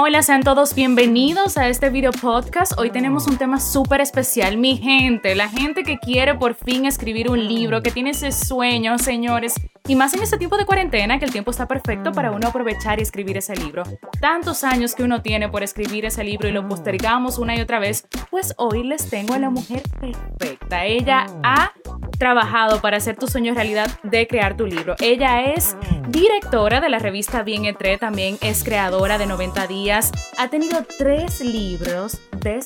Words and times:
Hola, 0.00 0.22
sean 0.22 0.44
todos 0.44 0.76
bienvenidos 0.76 1.58
a 1.58 1.68
este 1.68 1.90
video 1.90 2.12
podcast. 2.12 2.78
Hoy 2.78 2.90
tenemos 2.90 3.26
un 3.26 3.36
tema 3.36 3.58
súper 3.58 4.00
especial, 4.00 4.56
mi 4.56 4.76
gente, 4.76 5.34
la 5.34 5.48
gente 5.48 5.82
que 5.82 5.98
quiere 5.98 6.36
por 6.36 6.54
fin 6.54 6.86
escribir 6.86 7.28
un 7.28 7.48
libro, 7.48 7.82
que 7.82 7.90
tiene 7.90 8.10
ese 8.10 8.30
sueño, 8.30 8.96
señores. 8.98 9.54
Y 9.88 9.96
más 9.96 10.12
en 10.12 10.22
este 10.22 10.36
tiempo 10.36 10.58
de 10.58 10.66
cuarentena, 10.66 11.18
que 11.18 11.24
el 11.24 11.32
tiempo 11.32 11.50
está 11.50 11.66
perfecto 11.66 12.12
para 12.12 12.30
uno 12.30 12.48
aprovechar 12.48 12.98
y 12.98 13.02
escribir 13.02 13.38
ese 13.38 13.56
libro. 13.56 13.84
Tantos 14.20 14.62
años 14.62 14.94
que 14.94 15.02
uno 15.02 15.22
tiene 15.22 15.48
por 15.48 15.62
escribir 15.62 16.04
ese 16.04 16.22
libro 16.24 16.46
y 16.46 16.52
lo 16.52 16.68
postergamos 16.68 17.38
una 17.38 17.56
y 17.56 17.62
otra 17.62 17.78
vez, 17.78 18.06
pues 18.30 18.52
hoy 18.58 18.82
les 18.82 19.08
tengo 19.08 19.32
a 19.32 19.38
la 19.38 19.48
mujer 19.48 19.82
perfecta. 19.98 20.84
Ella 20.84 21.24
ha 21.42 21.72
trabajado 22.18 22.82
para 22.82 22.98
hacer 22.98 23.16
tu 23.16 23.28
sueño 23.28 23.54
realidad 23.54 23.88
de 24.02 24.26
crear 24.26 24.58
tu 24.58 24.66
libro. 24.66 24.94
Ella 25.00 25.52
es 25.54 25.74
directora 26.08 26.82
de 26.82 26.90
la 26.90 26.98
revista 26.98 27.42
Bien 27.42 27.64
Entre, 27.64 27.96
también 27.96 28.36
es 28.42 28.64
creadora 28.64 29.16
de 29.16 29.24
90 29.24 29.66
días, 29.68 30.12
ha 30.36 30.48
tenido 30.48 30.84
tres 30.98 31.40
libros 31.40 32.20
de... 32.42 32.62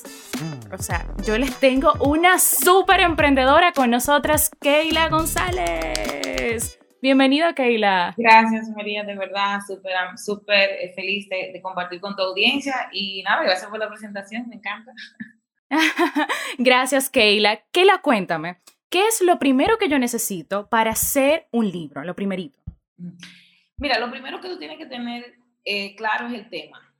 O 0.76 0.82
sea, 0.82 1.06
yo 1.24 1.38
les 1.38 1.54
tengo 1.60 1.92
una 2.00 2.40
súper 2.40 3.00
emprendedora 3.00 3.72
con 3.72 3.90
nosotras, 3.90 4.50
Keila 4.60 5.08
González. 5.08 6.81
Bienvenida, 7.02 7.52
Keila. 7.52 8.14
Gracias, 8.16 8.70
María, 8.70 9.02
de 9.02 9.16
verdad, 9.16 9.58
súper 9.66 9.92
súper 10.16 10.70
eh, 10.70 10.92
feliz 10.94 11.28
de, 11.28 11.60
compartir 11.60 12.00
con 12.00 12.14
tu 12.14 12.22
audiencia 12.22 12.88
y 12.92 13.24
nada, 13.24 13.42
gracias 13.42 13.68
por 13.68 13.80
la 13.80 13.88
presentación, 13.88 14.48
me 14.48 14.54
encanta. 14.54 14.92
gracias, 16.58 17.10
Keila. 17.10 17.60
Keila, 17.72 17.98
cuéntame, 18.02 18.58
¿qué 18.88 19.08
es 19.08 19.20
lo 19.20 19.40
primero 19.40 19.78
que 19.78 19.88
yo 19.88 19.98
necesito 19.98 20.68
para 20.68 20.92
hacer 20.92 21.48
un 21.50 21.68
libro? 21.72 22.04
Lo 22.04 22.14
primerito. 22.14 22.60
Mira, 23.78 23.98
lo 23.98 24.08
primero 24.08 24.40
que 24.40 24.48
tú 24.48 24.56
tienes 24.60 24.78
que 24.78 24.86
tener 24.86 25.34
eh, 25.64 25.96
claro 25.96 26.28
es 26.28 26.34
el 26.34 26.48
tema. 26.50 26.94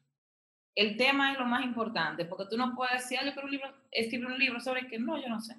El 0.74 0.96
tema 0.96 1.30
es 1.30 1.38
lo 1.38 1.46
más 1.46 1.64
importante, 1.64 2.24
porque 2.24 2.46
tú 2.50 2.56
no 2.56 2.74
puedes 2.74 2.94
decir, 2.94 3.20
yo 3.24 3.32
quiero 3.32 3.46
un 3.46 3.52
libro, 3.52 3.72
escribir 3.92 4.26
un 4.26 4.38
libro 4.38 4.58
sobre 4.58 4.88
que 4.88 4.98
no, 4.98 5.16
yo 5.22 5.28
no 5.28 5.40
sé. 5.40 5.54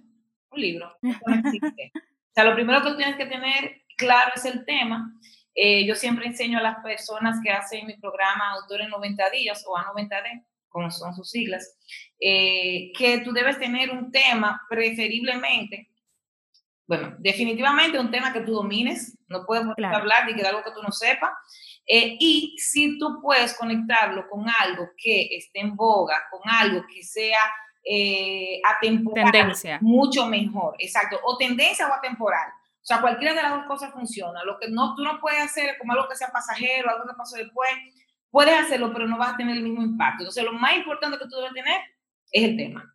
Un 0.52 0.60
libro. 0.60 0.98
No 1.02 1.34
existe. 1.34 1.94
O 2.34 2.36
sea, 2.36 2.46
lo 2.46 2.56
primero 2.56 2.82
que 2.82 2.90
tú 2.90 2.98
tienes 2.98 3.16
que 3.16 3.28
tener 3.28 3.84
claro 3.96 4.32
es 4.36 4.44
el 4.46 4.66
tema. 4.66 5.14
Eh, 5.54 5.86
yo 5.86 5.94
siempre 5.94 6.26
enseño 6.26 6.58
a 6.58 6.64
las 6.64 6.84
personas 6.84 7.40
que 7.44 7.52
hacen 7.52 7.86
mi 7.86 7.96
programa 7.98 8.54
Autor 8.54 8.82
en 8.82 8.90
90 8.90 9.30
días 9.30 9.64
o 9.68 9.78
a 9.78 9.86
90D, 9.94 10.44
como 10.68 10.90
son 10.90 11.14
sus 11.14 11.30
siglas, 11.30 11.78
eh, 12.20 12.92
que 12.98 13.20
tú 13.20 13.34
debes 13.34 13.60
tener 13.60 13.92
un 13.92 14.12
tema 14.12 14.60
preferiblemente, 14.68 15.92
bueno, 16.88 17.16
definitivamente 17.20 18.00
un 18.00 18.10
tema 18.10 18.34
que 18.34 18.42
tú 18.42 18.54
domines, 18.54 19.16
no 19.28 19.46
puedes 19.46 19.64
hablar 19.78 20.26
de 20.26 20.34
que 20.34 20.42
de 20.42 20.48
algo 20.48 20.64
que 20.64 20.72
tú 20.72 20.82
no 20.82 20.92
sepas, 20.92 21.30
eh, 21.86 22.18
y 22.20 22.56
si 22.58 22.98
tú 22.98 23.20
puedes 23.22 23.56
conectarlo 23.56 24.28
con 24.28 24.48
algo 24.60 24.90
que 24.98 25.38
esté 25.38 25.60
en 25.60 25.76
boga, 25.76 26.18
con 26.32 26.42
algo 26.50 26.84
que 26.92 27.04
sea 27.04 27.40
atemporal, 28.64 29.32
tendencia. 29.32 29.80
mucho 29.82 30.26
mejor, 30.26 30.76
exacto, 30.80 31.20
o 31.24 31.38
tendencia 31.38 31.88
o 31.88 31.94
atemporal. 31.94 32.50
O 32.84 32.86
sea, 32.86 33.00
cualquiera 33.00 33.34
de 33.34 33.42
las 33.42 33.52
dos 33.54 33.66
cosas 33.66 33.94
funciona. 33.94 34.44
Lo 34.44 34.60
que 34.60 34.70
no, 34.70 34.94
tú 34.94 35.04
no 35.04 35.18
puedes 35.22 35.42
hacer 35.42 35.78
como 35.78 35.94
algo 35.94 36.10
que 36.10 36.18
sea 36.18 36.28
pasajero, 36.34 36.90
algo 36.90 37.06
que 37.08 37.16
pasó 37.16 37.38
después. 37.38 37.70
Puedes 38.30 38.60
hacerlo, 38.60 38.92
pero 38.92 39.08
no 39.08 39.18
vas 39.18 39.34
a 39.34 39.38
tener 39.38 39.56
el 39.56 39.64
mismo 39.64 39.82
impacto. 39.82 40.24
Entonces, 40.24 40.44
lo 40.44 40.52
más 40.52 40.76
importante 40.76 41.18
que 41.18 41.26
tú 41.30 41.38
debes 41.38 41.54
tener 41.54 41.80
es 42.34 42.44
el 42.44 42.58
tema. 42.58 42.94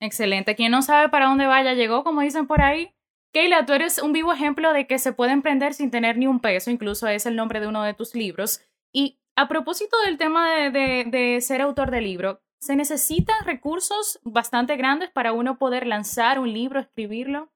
Excelente. 0.00 0.54
Quien 0.54 0.70
no 0.70 0.82
sabe 0.82 1.08
para 1.08 1.26
dónde 1.26 1.46
vaya, 1.46 1.72
llegó, 1.72 2.04
como 2.04 2.20
dicen 2.20 2.46
por 2.46 2.60
ahí. 2.60 2.94
Keila, 3.32 3.64
tú 3.64 3.72
eres 3.72 4.02
un 4.02 4.12
vivo 4.12 4.34
ejemplo 4.34 4.72
de 4.74 4.86
que 4.86 4.98
se 4.98 5.14
puede 5.14 5.32
emprender 5.32 5.72
sin 5.72 5.90
tener 5.90 6.18
ni 6.18 6.26
un 6.26 6.40
peso, 6.40 6.70
incluso 6.70 7.08
es 7.08 7.24
el 7.24 7.36
nombre 7.36 7.60
de 7.60 7.68
uno 7.68 7.82
de 7.82 7.94
tus 7.94 8.14
libros. 8.14 8.60
Y 8.92 9.18
a 9.34 9.48
propósito 9.48 9.96
del 10.04 10.18
tema 10.18 10.52
de, 10.52 10.70
de, 10.70 11.04
de 11.06 11.40
ser 11.40 11.62
autor 11.62 11.90
de 11.90 12.02
libro, 12.02 12.42
¿se 12.60 12.76
necesitan 12.76 13.44
recursos 13.44 14.20
bastante 14.22 14.76
grandes 14.76 15.10
para 15.10 15.32
uno 15.32 15.58
poder 15.58 15.86
lanzar 15.86 16.38
un 16.38 16.52
libro, 16.52 16.78
escribirlo? 16.78 17.50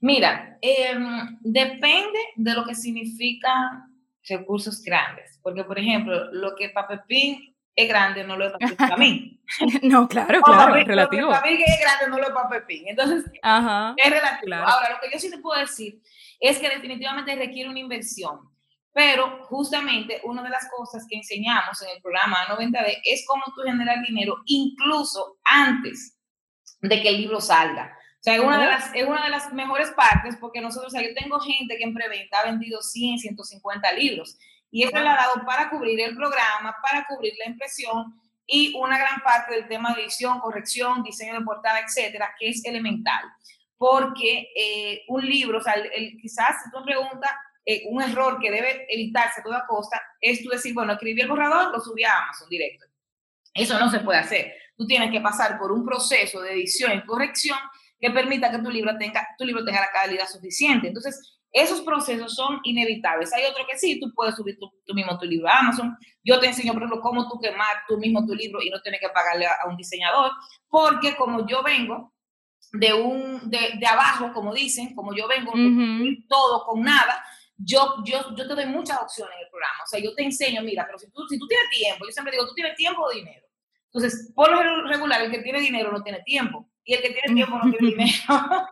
Mira, 0.00 0.58
em, 0.60 1.38
depende 1.40 2.18
de 2.36 2.54
lo 2.54 2.64
que 2.64 2.74
significa 2.74 3.86
recursos 4.28 4.82
grandes, 4.82 5.38
porque 5.42 5.64
por 5.64 5.78
ejemplo, 5.78 6.32
lo 6.32 6.54
que 6.56 6.68
para 6.70 6.88
Pepín 6.88 7.54
es 7.76 7.88
grande 7.88 8.24
no 8.24 8.36
lo 8.36 8.46
es 8.46 8.74
para 8.74 8.96
mí. 8.96 9.40
no, 9.82 10.08
claro, 10.08 10.42
claro, 10.42 10.74
es 10.74 10.84
relativo. 10.84 11.22
Lo 11.22 11.28
que 11.28 11.34
para 11.34 11.46
mí 11.46 11.62
es 11.64 11.80
grande 11.80 12.08
no 12.08 12.18
lo 12.18 12.24
es 12.24 12.34
para 12.34 12.48
Pepín. 12.48 12.88
Entonces, 12.88 13.24
es 13.24 14.10
relativo. 14.10 14.54
Ahora, 14.56 14.90
lo 14.90 14.96
que 15.00 15.10
yo 15.12 15.18
sí 15.20 15.30
te 15.30 15.38
puedo 15.38 15.60
decir 15.60 16.02
es 16.40 16.58
que 16.58 16.68
definitivamente 16.68 17.36
requiere 17.36 17.70
una 17.70 17.78
inversión. 17.78 18.40
Pero 18.98 19.44
justamente 19.44 20.20
una 20.24 20.42
de 20.42 20.48
las 20.48 20.68
cosas 20.76 21.06
que 21.08 21.16
enseñamos 21.16 21.80
en 21.82 21.90
el 21.94 22.02
programa 22.02 22.48
90D 22.48 22.98
es 23.04 23.24
cómo 23.28 23.44
tú 23.54 23.62
generar 23.64 24.02
dinero 24.04 24.38
incluso 24.46 25.38
antes 25.44 26.18
de 26.80 27.00
que 27.00 27.10
el 27.10 27.18
libro 27.18 27.40
salga. 27.40 27.96
O 27.96 28.22
sea, 28.22 28.34
es 28.34 28.40
una, 28.40 28.58
de 28.58 28.66
las, 28.66 28.92
es 28.92 29.06
una 29.06 29.22
de 29.22 29.30
las 29.30 29.52
mejores 29.52 29.92
partes 29.92 30.36
porque 30.40 30.60
nosotros, 30.60 30.92
o 30.92 30.96
sea, 30.98 31.08
yo 31.08 31.14
tengo 31.14 31.38
gente 31.38 31.76
que 31.76 31.84
en 31.84 31.94
preventa 31.94 32.40
ha 32.40 32.46
vendido 32.46 32.82
100, 32.82 33.20
150 33.20 33.92
libros 33.92 34.36
y 34.68 34.82
eso 34.82 34.98
le 34.98 35.08
ha 35.08 35.14
dado 35.14 35.46
para 35.46 35.70
cubrir 35.70 36.00
el 36.00 36.16
programa, 36.16 36.74
para 36.82 37.06
cubrir 37.06 37.34
la 37.38 37.52
impresión 37.52 38.20
y 38.48 38.74
una 38.80 38.98
gran 38.98 39.20
parte 39.20 39.54
del 39.54 39.68
tema 39.68 39.94
de 39.94 40.02
edición, 40.02 40.40
corrección, 40.40 41.04
diseño 41.04 41.38
de 41.38 41.44
portada, 41.44 41.78
etcétera, 41.86 42.34
que 42.36 42.48
es 42.48 42.64
elemental. 42.64 43.22
Porque 43.76 44.48
eh, 44.56 45.02
un 45.06 45.24
libro, 45.24 45.58
o 45.58 45.60
sea, 45.60 45.74
el, 45.74 46.16
quizás 46.20 46.64
si 46.64 46.70
tú 46.72 46.84
preguntas, 46.84 47.30
eh, 47.70 47.82
un 47.84 48.00
error 48.00 48.38
que 48.40 48.50
debe 48.50 48.86
evitarse 48.88 49.40
a 49.40 49.42
toda 49.42 49.66
costa 49.66 50.00
es 50.22 50.42
tú 50.42 50.48
decir, 50.48 50.72
bueno, 50.72 50.94
escribí 50.94 51.20
el 51.20 51.28
borrador, 51.28 51.70
lo 51.70 51.78
subí 51.78 52.02
a 52.02 52.16
Amazon 52.16 52.48
directo. 52.48 52.86
Eso 53.52 53.78
no 53.78 53.90
se 53.90 54.00
puede 54.00 54.20
hacer. 54.20 54.54
Tú 54.74 54.86
tienes 54.86 55.10
que 55.10 55.20
pasar 55.20 55.58
por 55.58 55.70
un 55.70 55.84
proceso 55.84 56.40
de 56.40 56.52
edición 56.54 56.96
y 56.96 57.04
corrección 57.04 57.58
que 58.00 58.10
permita 58.10 58.50
que 58.50 58.60
tu 58.60 58.70
libro 58.70 58.96
tenga, 58.96 59.28
tu 59.36 59.44
libro 59.44 59.66
tenga 59.66 59.82
la 59.82 59.92
calidad 59.92 60.26
suficiente. 60.26 60.88
Entonces, 60.88 61.38
esos 61.52 61.82
procesos 61.82 62.34
son 62.34 62.58
inevitables. 62.62 63.34
Hay 63.34 63.44
otro 63.44 63.66
que 63.70 63.76
sí, 63.76 64.00
tú 64.00 64.14
puedes 64.14 64.34
subir 64.34 64.58
tú, 64.58 64.72
mismo 64.94 65.18
tu 65.18 65.26
libro 65.26 65.46
a 65.48 65.58
Amazon. 65.58 65.94
Yo 66.24 66.40
te 66.40 66.46
enseño, 66.46 66.72
por 66.72 66.84
ejemplo, 66.84 67.02
cómo 67.02 67.28
tú 67.28 67.38
quemar 67.38 67.84
tú 67.86 67.98
mismo 67.98 68.24
tu 68.24 68.34
libro 68.34 68.62
y 68.62 68.70
no 68.70 68.80
tienes 68.80 69.02
que 69.02 69.10
pagarle 69.10 69.44
a, 69.44 69.68
un 69.68 69.76
diseñador, 69.76 70.32
porque 70.70 71.14
como 71.16 71.46
yo 71.46 71.62
vengo 71.62 72.14
de 72.72 72.94
un 72.94 73.50
de, 73.50 73.72
de 73.78 73.86
abajo, 73.86 74.32
como 74.32 74.54
dicen, 74.54 74.94
como 74.94 75.14
yo 75.14 75.28
vengo 75.28 75.52
todo 76.30 76.64
con 76.64 76.80
nada, 76.80 77.22
yo, 77.58 77.96
yo, 78.04 78.34
yo 78.34 78.48
te 78.48 78.54
doy 78.54 78.66
muchas 78.66 79.02
opciones 79.02 79.34
en 79.36 79.44
el 79.44 79.50
programa. 79.50 79.82
O 79.84 79.86
sea, 79.86 80.00
yo 80.00 80.14
te 80.14 80.22
enseño, 80.22 80.62
mira, 80.62 80.86
pero 80.86 80.98
si 80.98 81.10
tú, 81.10 81.26
si 81.28 81.38
tú 81.38 81.46
tienes 81.46 81.68
tiempo, 81.70 82.06
yo 82.06 82.12
siempre 82.12 82.32
digo, 82.32 82.46
tú 82.46 82.54
tienes 82.54 82.76
tiempo 82.76 83.02
o 83.02 83.10
dinero. 83.10 83.46
Entonces, 83.92 84.32
por 84.34 84.50
lo 84.50 84.86
regular, 84.86 85.22
el 85.22 85.30
que 85.30 85.40
tiene 85.40 85.60
dinero 85.60 85.90
no 85.90 86.02
tiene 86.02 86.22
tiempo 86.22 86.70
y 86.84 86.94
el 86.94 87.02
que 87.02 87.10
tiene 87.10 87.34
tiempo 87.34 87.58
no 87.58 87.70
tiene 87.70 87.88
dinero. 87.96 88.66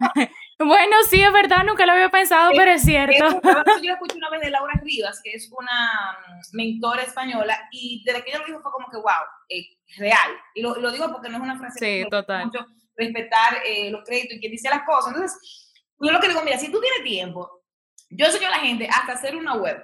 bueno, 0.59 0.97
sí, 1.09 1.23
es 1.23 1.33
verdad, 1.33 1.65
nunca 1.65 1.87
lo 1.87 1.93
había 1.93 2.11
pensado, 2.11 2.53
pero 2.57 2.71
es 2.71 2.83
cierto. 2.83 3.41
yo 3.83 3.93
escuché 3.93 4.17
una 4.17 4.31
vez 4.31 4.41
de 4.43 4.51
Laura 4.51 4.75
Rivas, 4.83 5.21
que 5.23 5.33
es 5.33 5.51
una 5.51 6.19
mm, 6.29 6.57
mentora 6.57 7.03
española, 7.03 7.69
y 7.73 8.03
desde 8.05 8.23
que 8.23 8.31
ella 8.31 8.41
lo 8.41 8.47
dijo 8.47 8.61
fue 8.61 8.73
como 8.73 8.89
que, 8.91 8.99
wow, 8.99 9.25
eh, 9.49 9.67
real. 9.97 10.33
Y 10.55 10.63
lo, 10.63 10.77
lo, 10.77 10.91
digo 10.93 11.11
porque 11.11 11.29
no 11.29 11.39
es 11.39 11.43
una 11.43 11.59
frase 11.59 11.79
sí, 11.79 12.05
que 12.05 12.07
total. 12.11 12.47
mucho 12.47 12.67
respetar 12.97 13.59
eh, 13.67 13.91
los 13.91 14.05
créditos 14.05 14.37
y 14.37 14.41
quien 14.41 14.53
dice 14.53 14.71
las 14.71 14.85
cosas. 14.85 15.13
Entonces, 15.13 15.73
yo 16.01 16.13
lo 16.13 16.21
que 16.21 16.29
digo, 16.29 16.43
mira, 16.43 16.59
si 16.59 16.71
tú 16.71 16.81
tienes 16.81 17.03
tiempo, 17.05 17.56
yo 18.11 18.27
enseño 18.27 18.49
a 18.49 18.53
la 18.53 18.59
gente 18.59 18.89
hasta 18.89 19.13
hacer 19.13 19.37
una 19.37 19.55
web. 19.55 19.83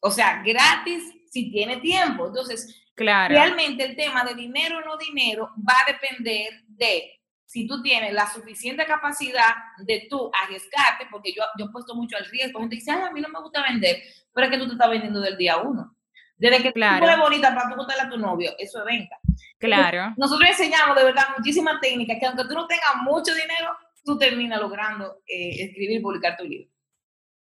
O 0.00 0.10
sea, 0.10 0.42
gratis 0.42 1.02
si 1.30 1.50
tiene 1.50 1.78
tiempo. 1.78 2.28
Entonces, 2.28 2.84
claro. 2.94 3.34
realmente 3.34 3.84
el 3.84 3.96
tema 3.96 4.24
de 4.24 4.34
dinero 4.34 4.78
o 4.78 4.80
no 4.82 4.96
dinero 4.96 5.50
va 5.58 5.74
a 5.82 5.92
depender 5.92 6.62
de 6.68 7.20
si 7.46 7.66
tú 7.66 7.82
tienes 7.82 8.12
la 8.12 8.28
suficiente 8.28 8.84
capacidad 8.86 9.54
de 9.78 10.06
tú 10.10 10.30
arriesgarte, 10.42 11.06
porque 11.10 11.32
yo, 11.32 11.42
yo 11.58 11.66
he 11.66 11.70
puesto 11.70 11.94
mucho 11.94 12.16
al 12.16 12.24
riesgo, 12.26 12.60
gente 12.60 12.76
dice, 12.76 12.90
a 12.90 13.10
mí 13.10 13.20
no 13.20 13.28
me 13.28 13.40
gusta 13.40 13.62
vender, 13.62 14.02
pero 14.32 14.46
es 14.46 14.52
que 14.52 14.58
tú 14.58 14.66
te 14.66 14.72
estás 14.72 14.90
vendiendo 14.90 15.20
del 15.20 15.36
día 15.36 15.58
uno. 15.58 15.96
Desde 16.36 16.62
que 16.62 16.72
claro. 16.72 16.98
tú 16.98 17.10
eres 17.10 17.20
bonita 17.20 17.54
para 17.54 17.68
tú 17.68 17.76
gustarle 17.76 18.02
a 18.02 18.10
tu 18.10 18.18
novio, 18.18 18.52
eso 18.58 18.80
es 18.80 18.84
venta. 18.84 19.16
Claro. 19.58 20.14
Nosotros 20.16 20.48
enseñamos 20.50 20.96
de 20.96 21.04
verdad 21.04 21.28
muchísimas 21.36 21.80
técnicas 21.80 22.16
que 22.18 22.26
aunque 22.26 22.44
tú 22.44 22.54
no 22.54 22.66
tengas 22.66 22.96
mucho 23.02 23.32
dinero, 23.32 23.76
tú 24.04 24.18
terminas 24.18 24.60
logrando 24.60 25.22
eh, 25.26 25.64
escribir 25.64 25.98
y 25.98 26.00
publicar 26.00 26.36
tu 26.36 26.44
libro. 26.44 26.73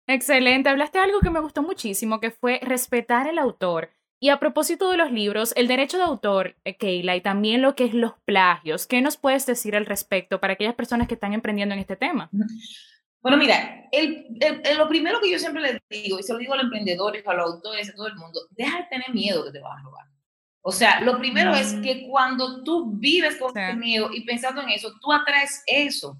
Excelente, 0.07 0.69
hablaste 0.69 0.99
de 0.99 1.03
algo 1.03 1.19
que 1.19 1.29
me 1.29 1.41
gustó 1.41 1.61
muchísimo, 1.61 2.19
que 2.19 2.31
fue 2.31 2.59
respetar 2.63 3.27
el 3.27 3.37
autor. 3.37 3.91
Y 4.19 4.29
a 4.29 4.39
propósito 4.39 4.89
de 4.89 4.97
los 4.97 5.11
libros, 5.11 5.53
el 5.55 5.67
derecho 5.67 5.97
de 5.97 6.03
autor, 6.03 6.55
eh, 6.63 6.75
Keila, 6.75 7.15
y 7.15 7.21
también 7.21 7.61
lo 7.61 7.75
que 7.75 7.85
es 7.85 7.93
los 7.93 8.13
plagios, 8.25 8.87
¿qué 8.87 9.01
nos 9.01 9.17
puedes 9.17 9.45
decir 9.45 9.75
al 9.75 9.85
respecto 9.85 10.39
para 10.39 10.53
aquellas 10.53 10.73
personas 10.73 11.07
que 11.07 11.13
están 11.13 11.33
emprendiendo 11.33 11.75
en 11.75 11.81
este 11.81 11.97
tema? 11.97 12.29
Bueno, 13.21 13.37
mira, 13.37 13.87
el, 13.91 14.25
lo 14.77 14.87
primero 14.87 15.19
que 15.21 15.29
yo 15.29 15.37
siempre 15.37 15.61
les 15.61 15.81
digo, 15.89 16.19
y 16.19 16.23
se 16.23 16.33
lo 16.33 16.39
digo 16.39 16.53
a 16.53 16.57
los 16.57 16.65
emprendedores, 16.65 17.27
a 17.27 17.33
los 17.33 17.53
autores, 17.53 17.89
a 17.89 17.93
todo 17.93 18.07
el 18.07 18.15
mundo, 18.15 18.39
deja 18.51 18.77
de 18.77 18.85
tener 18.85 19.13
miedo 19.13 19.45
que 19.45 19.51
te 19.51 19.59
vas 19.59 19.77
a 19.77 19.83
robar. 19.83 20.05
O 20.61 20.71
sea, 20.71 21.01
lo 21.01 21.17
primero 21.17 21.53
es 21.53 21.73
mm. 21.73 21.81
que 21.81 22.07
cuando 22.09 22.63
tú 22.63 22.91
vives 22.97 23.37
con 23.37 23.55
ese 23.57 23.75
miedo 23.75 24.09
y 24.13 24.25
pensando 24.25 24.61
en 24.61 24.69
eso, 24.69 24.93
tú 25.01 25.13
atraes 25.13 25.63
eso. 25.67 26.17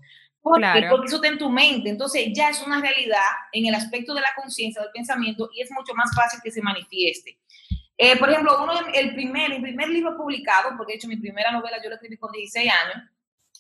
Porque, 0.50 0.62
claro. 0.62 1.04
eso 1.04 1.16
está 1.16 1.28
en 1.28 1.38
tu 1.38 1.50
mente. 1.50 1.90
Entonces 1.90 2.30
ya 2.34 2.50
es 2.50 2.62
una 2.66 2.82
realidad 2.82 3.22
en 3.52 3.66
el 3.66 3.76
aspecto 3.76 4.14
de 4.14 4.22
la 4.22 4.34
conciencia, 4.36 4.82
del 4.82 4.92
pensamiento, 4.92 5.50
y 5.54 5.62
es 5.62 5.72
mucho 5.72 5.94
más 5.94 6.10
fácil 6.16 6.40
que 6.44 6.52
se 6.52 6.62
manifieste. 6.62 7.38
Eh, 7.98 8.16
por 8.18 8.30
ejemplo, 8.30 8.62
uno, 8.62 8.74
el 8.94 9.16
primer, 9.16 9.52
el 9.52 9.62
primer 9.62 9.90
libro 9.90 10.16
publicado, 10.16 10.76
porque 10.78 10.94
de 10.94 10.98
hecho 10.98 11.08
mi 11.08 11.18
primera 11.18 11.52
novela 11.52 11.82
yo 11.84 11.90
la 11.90 11.96
escribí 11.96 12.18
con 12.18 12.32
16 12.32 12.72
años. 12.72 13.10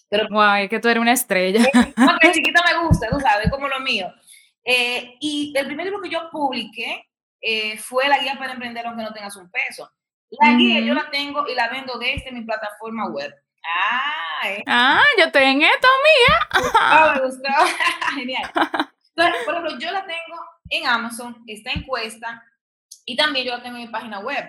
Pero, 0.09 0.27
Guay, 0.29 0.69
que 0.69 0.79
tú 0.79 0.87
eres 0.87 1.01
una 1.01 1.13
estrella. 1.13 1.59
Porque 1.95 2.31
chiquita 2.31 2.63
me 2.63 2.87
gusta, 2.87 3.09
tú 3.09 3.19
sabes, 3.19 3.51
como 3.51 3.67
lo 3.67 3.79
mío. 3.81 4.07
Eh, 4.63 5.15
y 5.19 5.53
el 5.57 5.65
primer 5.65 5.85
libro 5.85 6.01
que 6.01 6.09
yo 6.09 6.29
publiqué 6.31 7.05
eh, 7.41 7.77
fue 7.77 8.07
la 8.07 8.19
guía 8.19 8.37
para 8.37 8.53
emprender 8.53 8.85
aunque 8.85 9.03
no 9.03 9.13
tengas 9.13 9.35
un 9.35 9.49
peso. 9.49 9.89
La 10.29 10.53
guía 10.55 10.81
yo 10.81 10.93
la 10.93 11.09
tengo 11.09 11.47
y 11.47 11.55
la 11.55 11.69
vendo 11.69 11.97
desde 11.97 12.31
mi 12.31 12.41
plataforma 12.41 13.09
web. 13.09 13.33
Ah, 13.65 14.50
eh. 14.50 14.63
ah 14.68 15.04
yo 15.18 15.25
estoy 15.25 15.44
en 15.44 15.62
esto, 15.62 15.88
mía. 16.04 16.63
Oh, 16.92 17.13
me 17.15 17.27
gustó. 17.27 17.50
Genial. 18.15 18.51
Entonces, 19.15 19.45
por 19.45 19.56
ejemplo, 19.56 19.80
yo 19.80 19.92
la 19.92 20.06
tengo 20.06 20.39
en 20.69 20.88
Amazon, 20.88 21.44
está 21.48 21.71
en 21.71 21.83
cuesta, 21.83 22.44
y 23.06 23.15
también 23.15 23.45
yo 23.45 23.57
la 23.57 23.63
tengo 23.63 23.77
en 23.77 23.83
mi 23.83 23.89
página 23.89 24.19
web. 24.19 24.45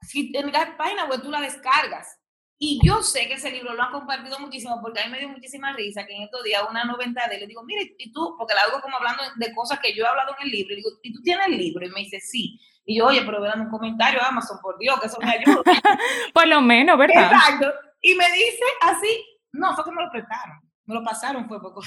Si 0.00 0.32
en 0.34 0.46
mi 0.46 0.52
página 0.52 1.04
web 1.04 1.22
tú 1.22 1.30
la 1.30 1.40
descargas, 1.40 2.18
y 2.58 2.78
yo 2.84 3.02
sé 3.02 3.26
que 3.26 3.34
ese 3.34 3.50
libro 3.50 3.74
lo 3.74 3.82
han 3.82 3.90
compartido 3.90 4.38
muchísimo 4.38 4.80
porque 4.80 5.00
a 5.00 5.06
mí 5.06 5.10
me 5.10 5.18
dio 5.18 5.28
muchísima 5.28 5.72
risa 5.72 6.06
que 6.06 6.14
en 6.14 6.22
estos 6.22 6.44
días 6.44 6.62
una 6.70 6.84
noventa 6.84 7.26
de 7.26 7.40
le 7.40 7.48
digo, 7.48 7.64
mire, 7.64 7.96
y 7.98 8.12
tú, 8.12 8.36
porque 8.38 8.54
la 8.54 8.60
hago 8.60 8.80
como 8.80 8.96
hablando 8.98 9.20
de 9.34 9.52
cosas 9.52 9.80
que 9.80 9.92
yo 9.92 10.04
he 10.04 10.08
hablado 10.08 10.36
en 10.38 10.46
el 10.46 10.52
libro, 10.52 10.72
y 10.72 10.76
digo, 10.76 10.90
¿y 11.02 11.12
tú 11.12 11.20
tienes 11.22 11.46
el 11.48 11.58
libro? 11.58 11.84
Y 11.84 11.90
me 11.90 12.00
dice, 12.00 12.20
sí. 12.20 12.60
Y 12.84 12.98
yo, 12.98 13.06
oye, 13.06 13.22
pero 13.22 13.40
vean 13.40 13.62
un 13.62 13.68
comentario 13.70 14.22
a 14.22 14.28
Amazon, 14.28 14.58
por 14.62 14.78
Dios, 14.78 15.00
que 15.00 15.06
eso 15.08 15.18
me 15.20 15.30
ayuda. 15.30 15.62
por 16.34 16.46
lo 16.46 16.60
menos, 16.60 16.96
¿verdad? 16.98 17.32
Exacto. 17.32 17.72
Y 18.02 18.14
me 18.16 18.30
dice 18.32 18.64
así, 18.80 19.24
no, 19.52 19.74
fue 19.74 19.84
que 19.84 19.92
me 19.92 20.02
lo 20.02 20.10
prestaron, 20.10 20.60
me 20.84 20.94
lo 20.94 21.04
pasaron, 21.04 21.48
fue 21.48 21.62
poco. 21.62 21.80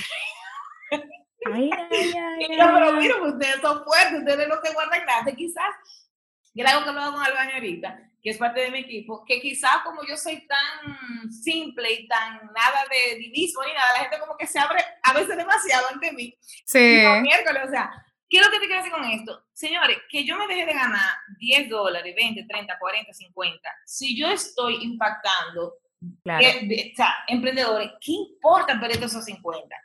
Ay, 1.52 1.70
ay, 1.92 2.14
ay, 2.18 2.46
y 2.50 2.58
yo, 2.58 2.66
pero 2.74 2.94
miren, 2.94 3.22
ustedes 3.22 3.60
son 3.62 3.84
fuertes, 3.84 4.20
ustedes 4.20 4.48
no 4.48 4.56
se 4.64 4.74
guardan 4.74 5.06
nada, 5.06 5.36
quizás, 5.36 5.76
y 6.54 6.62
era 6.62 6.72
algo 6.72 6.84
que 6.84 6.90
hablaba 6.90 7.12
con 7.12 7.22
Albania 7.22 7.56
ahorita, 7.56 8.00
que 8.24 8.30
es 8.30 8.38
parte 8.38 8.62
de 8.62 8.72
mi 8.72 8.80
equipo, 8.80 9.26
que 9.26 9.42
quizás 9.42 9.80
como 9.84 10.06
yo 10.06 10.16
soy 10.16 10.48
tan 10.48 11.30
simple 11.30 11.92
y 11.92 12.08
tan 12.08 12.46
nada 12.54 12.86
de 12.90 13.18
divismo 13.18 13.62
ni 13.64 13.74
nada, 13.74 13.94
la 13.94 14.00
gente 14.00 14.20
como 14.20 14.38
que 14.38 14.48
se 14.48 14.58
abre 14.58 14.82
a 15.04 15.14
veces 15.14 15.36
demasiado 15.36 15.88
ante 15.92 16.14
mí. 16.14 16.34
Sí. 16.66 17.04
miércoles, 17.22 17.64
o 17.68 17.70
sea, 17.70 17.92
¿qué 18.30 18.40
es 18.40 18.46
lo 18.46 18.52
que 18.52 18.60
te 18.60 18.68
quiero 18.68 18.82
decir 18.82 18.94
con 18.94 19.04
esto? 19.04 19.46
Señores, 19.52 19.98
que 20.10 20.24
yo 20.24 20.38
me 20.38 20.48
deje 20.48 20.66
de 20.66 20.74
ganar 20.74 21.18
10 21.40 21.70
dólares, 21.70 22.16
20, 22.16 22.46
30, 22.48 22.80
40, 22.80 23.14
50, 23.14 23.70
si 23.86 24.18
yo 24.18 24.30
estoy 24.30 24.82
impactando 24.82 25.74
claro. 26.24 26.46
o 26.46 26.96
sea, 26.96 27.16
emprendedores, 27.28 27.92
¿qué 28.02 28.12
importa 28.14 28.80
perder 28.80 29.04
esos 29.04 29.26
50? 29.26 29.76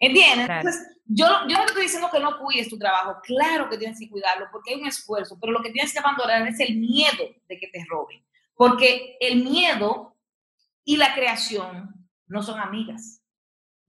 ¿Entiendes? 0.00 0.48
Entonces, 0.48 0.96
yo, 1.04 1.26
yo 1.46 1.58
no 1.58 1.64
te 1.64 1.66
estoy 1.66 1.82
diciendo 1.82 2.08
que 2.10 2.20
no 2.20 2.38
cuides 2.38 2.68
tu 2.68 2.78
trabajo, 2.78 3.20
claro 3.22 3.68
que 3.68 3.76
tienes 3.76 3.98
que 3.98 4.08
cuidarlo 4.08 4.46
porque 4.50 4.72
hay 4.72 4.80
un 4.80 4.86
esfuerzo, 4.86 5.36
pero 5.38 5.52
lo 5.52 5.62
que 5.62 5.70
tienes 5.70 5.92
que 5.92 5.98
abandonar 5.98 6.46
es 6.48 6.58
el 6.60 6.76
miedo 6.76 7.24
de 7.48 7.58
que 7.58 7.68
te 7.68 7.84
roben, 7.88 8.24
porque 8.54 9.16
el 9.20 9.44
miedo 9.44 10.16
y 10.84 10.96
la 10.96 11.14
creación 11.14 11.94
no 12.26 12.42
son 12.42 12.58
amigas. 12.60 13.22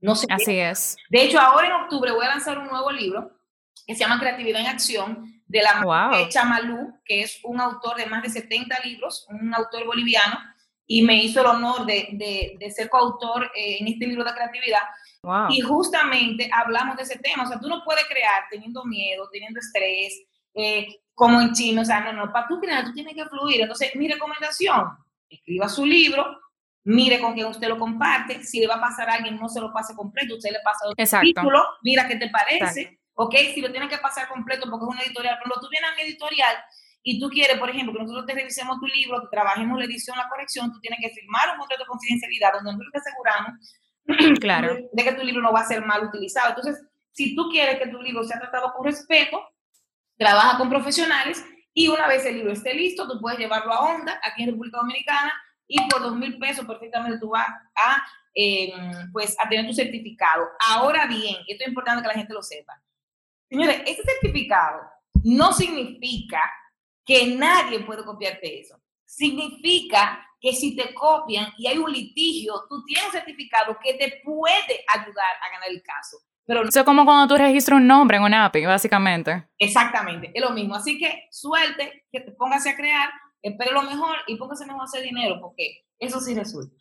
No 0.00 0.14
sé 0.14 0.26
Así 0.28 0.58
es. 0.58 0.96
De 1.08 1.22
hecho, 1.22 1.40
ahora 1.40 1.68
en 1.68 1.72
octubre 1.74 2.10
voy 2.10 2.26
a 2.26 2.30
lanzar 2.30 2.58
un 2.58 2.66
nuevo 2.66 2.90
libro 2.90 3.38
que 3.86 3.94
se 3.94 4.00
llama 4.00 4.18
Creatividad 4.18 4.60
en 4.60 4.66
Acción 4.66 5.42
de 5.46 5.62
la 5.62 5.82
wow. 5.82 6.28
Chamalú, 6.28 7.00
que 7.04 7.22
es 7.22 7.40
un 7.44 7.60
autor 7.60 7.96
de 7.96 8.06
más 8.06 8.22
de 8.22 8.30
70 8.30 8.80
libros, 8.84 9.26
un 9.28 9.54
autor 9.54 9.86
boliviano, 9.86 10.38
y 10.86 11.02
me 11.02 11.22
hizo 11.22 11.40
el 11.40 11.46
honor 11.46 11.86
de, 11.86 12.56
de, 12.58 12.70
ser 12.70 12.88
coautor 12.88 13.44
eh, 13.54 13.78
en 13.80 13.88
este 13.88 14.06
libro 14.06 14.24
de 14.24 14.32
creatividad. 14.32 14.82
Y 15.50 15.60
justamente 15.60 16.50
hablamos 16.52 16.96
de 16.96 17.04
ese 17.04 17.18
tema. 17.18 17.44
O 17.44 17.46
sea, 17.46 17.60
tú 17.60 17.68
no 17.68 17.84
puedes 17.84 18.04
crear 18.06 18.44
teniendo 18.50 18.84
miedo, 18.84 19.28
teniendo 19.30 19.60
estrés, 19.60 20.20
eh, 20.54 20.88
como 21.14 21.40
en 21.40 21.52
chino. 21.52 21.82
O 21.82 21.84
sea, 21.84 22.00
no, 22.00 22.12
no, 22.12 22.32
para 22.32 22.48
tú 22.48 22.60
crear, 22.60 22.84
tú 22.84 22.92
tienes 22.92 23.14
que 23.14 23.24
fluir. 23.26 23.60
Entonces, 23.60 23.94
mi 23.94 24.08
recomendación, 24.08 24.88
escriba 25.28 25.68
su 25.68 25.86
libro, 25.86 26.26
mire 26.84 27.20
con 27.20 27.34
quién 27.34 27.46
usted 27.46 27.68
lo 27.68 27.78
comparte. 27.78 28.42
Si 28.42 28.60
le 28.60 28.66
va 28.66 28.74
a 28.74 28.80
pasar 28.80 29.08
a 29.08 29.14
alguien, 29.14 29.38
no 29.38 29.48
se 29.48 29.60
lo 29.60 29.72
pase 29.72 29.94
completo, 29.94 30.34
usted 30.34 30.50
le 30.50 30.60
pasa 30.64 30.88
otro 30.88 31.20
título, 31.20 31.64
mira 31.82 32.08
qué 32.08 32.16
te 32.16 32.28
parece. 32.28 32.98
¿Ok? 33.14 33.34
Si 33.54 33.60
lo 33.60 33.70
tiene 33.70 33.88
que 33.88 33.98
pasar 33.98 34.26
completo 34.28 34.68
porque 34.70 34.84
es 34.84 34.90
una 34.90 35.02
editorial, 35.02 35.38
pero 35.42 35.60
tú 35.60 35.68
vienes 35.70 35.90
a 35.90 35.94
mi 35.94 36.02
editorial 36.02 36.56
y 37.02 37.18
tú 37.18 37.28
quieres, 37.28 37.58
por 37.58 37.68
ejemplo, 37.68 37.92
que 37.92 38.00
nosotros 38.00 38.26
te 38.26 38.34
revisemos 38.34 38.78
tu 38.78 38.86
libro, 38.86 39.20
que 39.22 39.28
trabajemos 39.30 39.78
la 39.78 39.84
edición, 39.84 40.16
la 40.16 40.28
corrección, 40.28 40.72
tú 40.72 40.80
tienes 40.80 41.00
que 41.02 41.10
firmar 41.10 41.50
un 41.52 41.58
contrato 41.58 41.82
de 41.82 41.88
confidencialidad 41.88 42.52
donde 42.52 42.72
nosotros 42.72 42.92
te 42.92 42.98
aseguramos 42.98 43.78
claro. 44.40 44.76
de 44.92 45.04
que 45.04 45.12
tu 45.12 45.24
libro 45.24 45.42
no 45.42 45.52
va 45.52 45.60
a 45.60 45.66
ser 45.66 45.84
mal 45.84 46.04
utilizado. 46.04 46.50
Entonces, 46.50 46.84
si 47.12 47.34
tú 47.34 47.48
quieres 47.50 47.78
que 47.78 47.88
tu 47.88 48.00
libro 48.00 48.22
sea 48.24 48.38
tratado 48.38 48.72
con 48.72 48.84
respeto, 48.84 49.40
trabaja 50.16 50.58
con 50.58 50.68
profesionales 50.68 51.44
y 51.74 51.88
una 51.88 52.06
vez 52.06 52.24
el 52.24 52.36
libro 52.36 52.52
esté 52.52 52.74
listo, 52.74 53.08
tú 53.08 53.20
puedes 53.20 53.38
llevarlo 53.38 53.72
a 53.72 53.94
Onda, 53.94 54.20
aquí 54.22 54.42
en 54.42 54.50
República 54.50 54.78
Dominicana, 54.78 55.32
y 55.66 55.78
por 55.88 56.02
dos 56.02 56.16
mil 56.16 56.38
pesos 56.38 56.66
perfectamente 56.66 57.18
tú 57.18 57.30
vas 57.30 57.48
a, 57.48 58.04
em, 58.34 59.10
pues, 59.10 59.36
a 59.42 59.48
tener 59.48 59.66
tu 59.66 59.72
certificado. 59.72 60.46
Ahora 60.68 61.06
bien, 61.06 61.36
esto 61.48 61.64
es 61.64 61.68
importante 61.68 62.02
que 62.02 62.08
la 62.08 62.14
gente 62.14 62.34
lo 62.34 62.42
sepa. 62.42 62.80
Señores, 63.48 63.82
este 63.86 64.02
certificado 64.04 64.80
no 65.24 65.52
significa 65.52 66.40
que 67.04 67.26
nadie 67.36 67.80
puede 67.80 68.04
copiarte 68.04 68.60
eso. 68.60 68.76
Significa 69.04 70.26
que 70.40 70.52
si 70.52 70.74
te 70.74 70.92
copian 70.92 71.52
y 71.56 71.66
hay 71.68 71.78
un 71.78 71.92
litigio, 71.92 72.64
tú 72.68 72.82
tienes 72.84 73.06
un 73.06 73.12
certificado 73.12 73.76
que 73.82 73.94
te 73.94 74.20
puede 74.24 74.84
ayudar 74.88 75.36
a 75.40 75.52
ganar 75.52 75.68
el 75.70 75.82
caso. 75.82 76.18
Pero 76.44 76.62
Eso 76.68 76.80
es 76.80 76.84
como 76.84 77.04
cuando 77.04 77.32
tú 77.32 77.40
registras 77.40 77.78
un 77.78 77.86
nombre 77.86 78.16
en 78.16 78.24
una 78.24 78.46
API, 78.46 78.66
básicamente. 78.66 79.46
Exactamente, 79.58 80.32
es 80.34 80.42
lo 80.42 80.50
mismo. 80.50 80.74
Así 80.74 80.98
que 80.98 81.28
suelte, 81.30 82.06
que 82.10 82.20
te 82.20 82.32
póngase 82.32 82.70
a 82.70 82.76
crear, 82.76 83.10
espere 83.40 83.72
lo 83.72 83.82
mejor 83.82 84.16
y 84.26 84.36
póngase 84.36 84.66
mejor 84.66 84.82
a 84.82 84.84
hacer 84.84 85.02
dinero, 85.02 85.38
porque 85.40 85.84
eso 86.00 86.20
sí 86.20 86.34
resulta. 86.34 86.74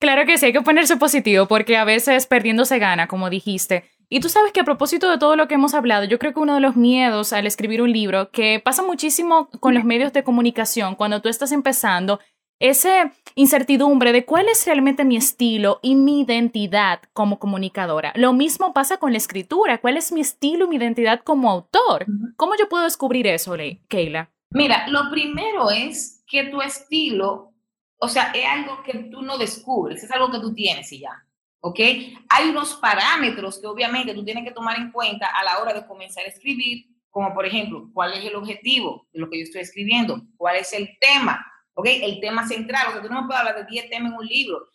Claro 0.00 0.26
que 0.26 0.36
sí, 0.36 0.46
hay 0.46 0.52
que 0.52 0.62
ponerse 0.62 0.96
positivo, 0.96 1.46
porque 1.46 1.76
a 1.76 1.84
veces 1.84 2.26
perdiendo 2.26 2.64
se 2.64 2.80
gana, 2.80 3.06
como 3.06 3.30
dijiste. 3.30 3.88
Y 4.12 4.20
tú 4.20 4.28
sabes 4.28 4.52
que 4.52 4.60
a 4.60 4.64
propósito 4.64 5.08
de 5.08 5.16
todo 5.16 5.36
lo 5.36 5.48
que 5.48 5.54
hemos 5.54 5.72
hablado, 5.72 6.04
yo 6.04 6.18
creo 6.18 6.34
que 6.34 6.40
uno 6.40 6.56
de 6.56 6.60
los 6.60 6.76
miedos 6.76 7.32
al 7.32 7.46
escribir 7.46 7.80
un 7.80 7.90
libro, 7.90 8.30
que 8.30 8.60
pasa 8.62 8.82
muchísimo 8.82 9.48
con 9.58 9.72
los 9.72 9.84
medios 9.84 10.12
de 10.12 10.22
comunicación 10.22 10.96
cuando 10.96 11.22
tú 11.22 11.30
estás 11.30 11.50
empezando, 11.50 12.20
esa 12.58 13.10
incertidumbre 13.36 14.12
de 14.12 14.26
cuál 14.26 14.50
es 14.50 14.66
realmente 14.66 15.06
mi 15.06 15.16
estilo 15.16 15.80
y 15.80 15.94
mi 15.94 16.20
identidad 16.20 17.00
como 17.14 17.38
comunicadora. 17.38 18.12
Lo 18.14 18.34
mismo 18.34 18.74
pasa 18.74 18.98
con 18.98 19.12
la 19.12 19.16
escritura, 19.16 19.80
cuál 19.80 19.96
es 19.96 20.12
mi 20.12 20.20
estilo 20.20 20.66
y 20.66 20.68
mi 20.68 20.76
identidad 20.76 21.22
como 21.24 21.50
autor. 21.50 22.04
¿Cómo 22.36 22.52
yo 22.58 22.68
puedo 22.68 22.84
descubrir 22.84 23.26
eso, 23.26 23.56
Keila? 23.88 24.30
Mira, 24.50 24.88
lo 24.88 25.10
primero 25.10 25.70
es 25.70 26.22
que 26.26 26.44
tu 26.50 26.60
estilo, 26.60 27.54
o 27.96 28.08
sea, 28.08 28.30
es 28.34 28.44
algo 28.46 28.82
que 28.82 29.08
tú 29.10 29.22
no 29.22 29.38
descubres, 29.38 30.04
es 30.04 30.10
algo 30.10 30.30
que 30.30 30.38
tú 30.38 30.52
tienes 30.52 30.92
y 30.92 31.00
ya. 31.00 31.24
¿Ok? 31.62 31.80
Hay 32.28 32.50
unos 32.50 32.74
parámetros 32.74 33.58
que 33.60 33.66
obviamente 33.66 34.14
tú 34.14 34.24
tienes 34.24 34.44
que 34.44 34.50
tomar 34.50 34.76
en 34.78 34.90
cuenta 34.90 35.26
a 35.26 35.44
la 35.44 35.58
hora 35.58 35.72
de 35.72 35.86
comenzar 35.86 36.24
a 36.24 36.28
escribir, 36.28 36.86
como 37.08 37.32
por 37.32 37.46
ejemplo, 37.46 37.88
cuál 37.94 38.12
es 38.14 38.24
el 38.24 38.34
objetivo 38.34 39.06
de 39.12 39.20
lo 39.20 39.30
que 39.30 39.38
yo 39.38 39.44
estoy 39.44 39.62
escribiendo, 39.62 40.22
cuál 40.36 40.56
es 40.56 40.72
el 40.72 40.98
tema, 41.00 41.44
¿ok? 41.74 41.86
El 41.86 42.20
tema 42.20 42.46
central, 42.46 42.88
o 42.88 42.92
sea, 42.92 43.02
tú 43.02 43.08
no 43.08 43.22
me 43.22 43.26
puedes 43.26 43.40
hablar 43.40 43.56
de 43.56 43.70
10 43.70 43.90
temas 43.90 44.12
en 44.12 44.18
un 44.18 44.26
libro. 44.26 44.68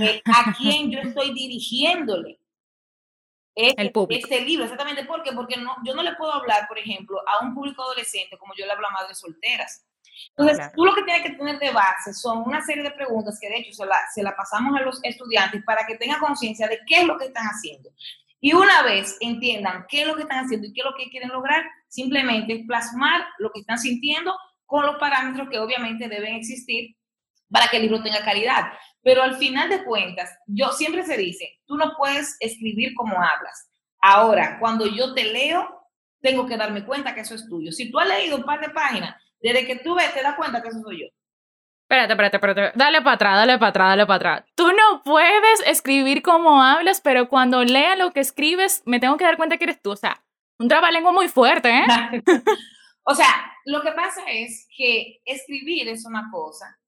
Eh, 0.00 0.20
¿A 0.26 0.54
quién 0.58 0.90
yo 0.90 1.00
estoy 1.00 1.32
dirigiéndole? 1.32 2.38
el 3.56 3.92
público. 3.92 4.26
Este 4.28 4.44
libro, 4.44 4.64
exactamente, 4.64 5.04
¿por 5.04 5.22
qué? 5.22 5.30
Porque 5.32 5.56
no, 5.56 5.76
yo 5.84 5.94
no 5.94 6.02
le 6.02 6.16
puedo 6.16 6.32
hablar, 6.32 6.66
por 6.66 6.76
ejemplo, 6.76 7.20
a 7.26 7.44
un 7.44 7.54
público 7.54 7.82
adolescente 7.82 8.36
como 8.36 8.52
yo 8.56 8.66
le 8.66 8.72
hablo 8.72 8.88
a 8.88 8.90
madres 8.90 9.18
solteras. 9.18 9.86
Entonces, 10.36 10.72
tú 10.74 10.84
lo 10.84 10.94
que 10.94 11.02
tienes 11.02 11.22
que 11.22 11.36
tener 11.36 11.58
de 11.58 11.70
base 11.70 12.12
son 12.12 12.42
una 12.46 12.60
serie 12.62 12.82
de 12.82 12.90
preguntas 12.90 13.38
que 13.40 13.48
de 13.48 13.58
hecho 13.58 13.72
se 13.72 13.86
la, 13.86 13.96
se 14.14 14.22
la 14.22 14.34
pasamos 14.34 14.78
a 14.78 14.82
los 14.82 15.00
estudiantes 15.02 15.62
para 15.64 15.86
que 15.86 15.96
tengan 15.96 16.20
conciencia 16.20 16.66
de 16.68 16.80
qué 16.86 17.00
es 17.00 17.04
lo 17.06 17.18
que 17.18 17.26
están 17.26 17.46
haciendo. 17.46 17.90
Y 18.40 18.52
una 18.52 18.82
vez 18.82 19.16
entiendan 19.20 19.86
qué 19.88 20.02
es 20.02 20.06
lo 20.06 20.16
que 20.16 20.22
están 20.22 20.44
haciendo 20.44 20.66
y 20.66 20.72
qué 20.72 20.80
es 20.80 20.84
lo 20.84 20.94
que 20.94 21.08
quieren 21.08 21.30
lograr, 21.30 21.64
simplemente 21.88 22.64
plasmar 22.66 23.24
lo 23.38 23.50
que 23.50 23.60
están 23.60 23.78
sintiendo 23.78 24.36
con 24.66 24.84
los 24.84 24.96
parámetros 24.96 25.48
que 25.48 25.58
obviamente 25.58 26.08
deben 26.08 26.34
existir 26.34 26.96
para 27.50 27.68
que 27.68 27.76
el 27.76 27.84
libro 27.84 28.02
tenga 28.02 28.24
calidad. 28.24 28.72
Pero 29.02 29.22
al 29.22 29.36
final 29.36 29.68
de 29.68 29.84
cuentas, 29.84 30.30
yo 30.46 30.72
siempre 30.72 31.04
se 31.04 31.16
dice, 31.16 31.60
tú 31.66 31.76
no 31.76 31.94
puedes 31.96 32.36
escribir 32.40 32.94
como 32.94 33.16
hablas. 33.16 33.70
Ahora, 34.00 34.58
cuando 34.58 34.86
yo 34.86 35.14
te 35.14 35.24
leo, 35.24 35.88
tengo 36.20 36.46
que 36.46 36.56
darme 36.56 36.84
cuenta 36.84 37.14
que 37.14 37.20
eso 37.20 37.34
es 37.34 37.46
tuyo. 37.46 37.72
Si 37.72 37.90
tú 37.90 37.98
has 37.98 38.08
leído 38.08 38.36
un 38.36 38.44
par 38.44 38.60
de 38.60 38.70
páginas 38.70 39.14
desde 39.44 39.66
que 39.66 39.76
tú 39.76 39.94
ves, 39.94 40.12
te 40.14 40.22
das 40.22 40.36
cuenta 40.36 40.62
que 40.62 40.68
eso 40.68 40.80
soy 40.80 41.02
yo. 41.02 41.06
Espérate, 41.82 42.14
espérate, 42.14 42.36
espérate. 42.38 42.78
Dale 42.78 43.02
para 43.02 43.14
atrás, 43.14 43.36
dale 43.36 43.58
para 43.58 43.68
atrás, 43.68 43.88
dale 43.90 44.06
para 44.06 44.16
atrás. 44.16 44.44
Tú 44.54 44.68
no 44.68 45.02
puedes 45.04 45.60
escribir 45.66 46.22
como 46.22 46.62
hablas, 46.62 47.02
pero 47.02 47.28
cuando 47.28 47.62
lea 47.62 47.94
lo 47.94 48.12
que 48.12 48.20
escribes, 48.20 48.82
me 48.86 49.00
tengo 49.00 49.18
que 49.18 49.24
dar 49.24 49.36
cuenta 49.36 49.58
que 49.58 49.64
eres 49.64 49.82
tú. 49.82 49.90
O 49.90 49.96
sea, 49.96 50.24
un 50.58 50.68
trabalengua 50.68 51.12
muy 51.12 51.28
fuerte, 51.28 51.68
¿eh? 51.68 51.84
o 53.04 53.14
sea, 53.14 53.52
lo 53.66 53.82
que 53.82 53.92
pasa 53.92 54.22
es 54.28 54.66
que 54.74 55.20
escribir 55.26 55.88
es 55.88 56.06
una 56.06 56.30
cosa 56.32 56.78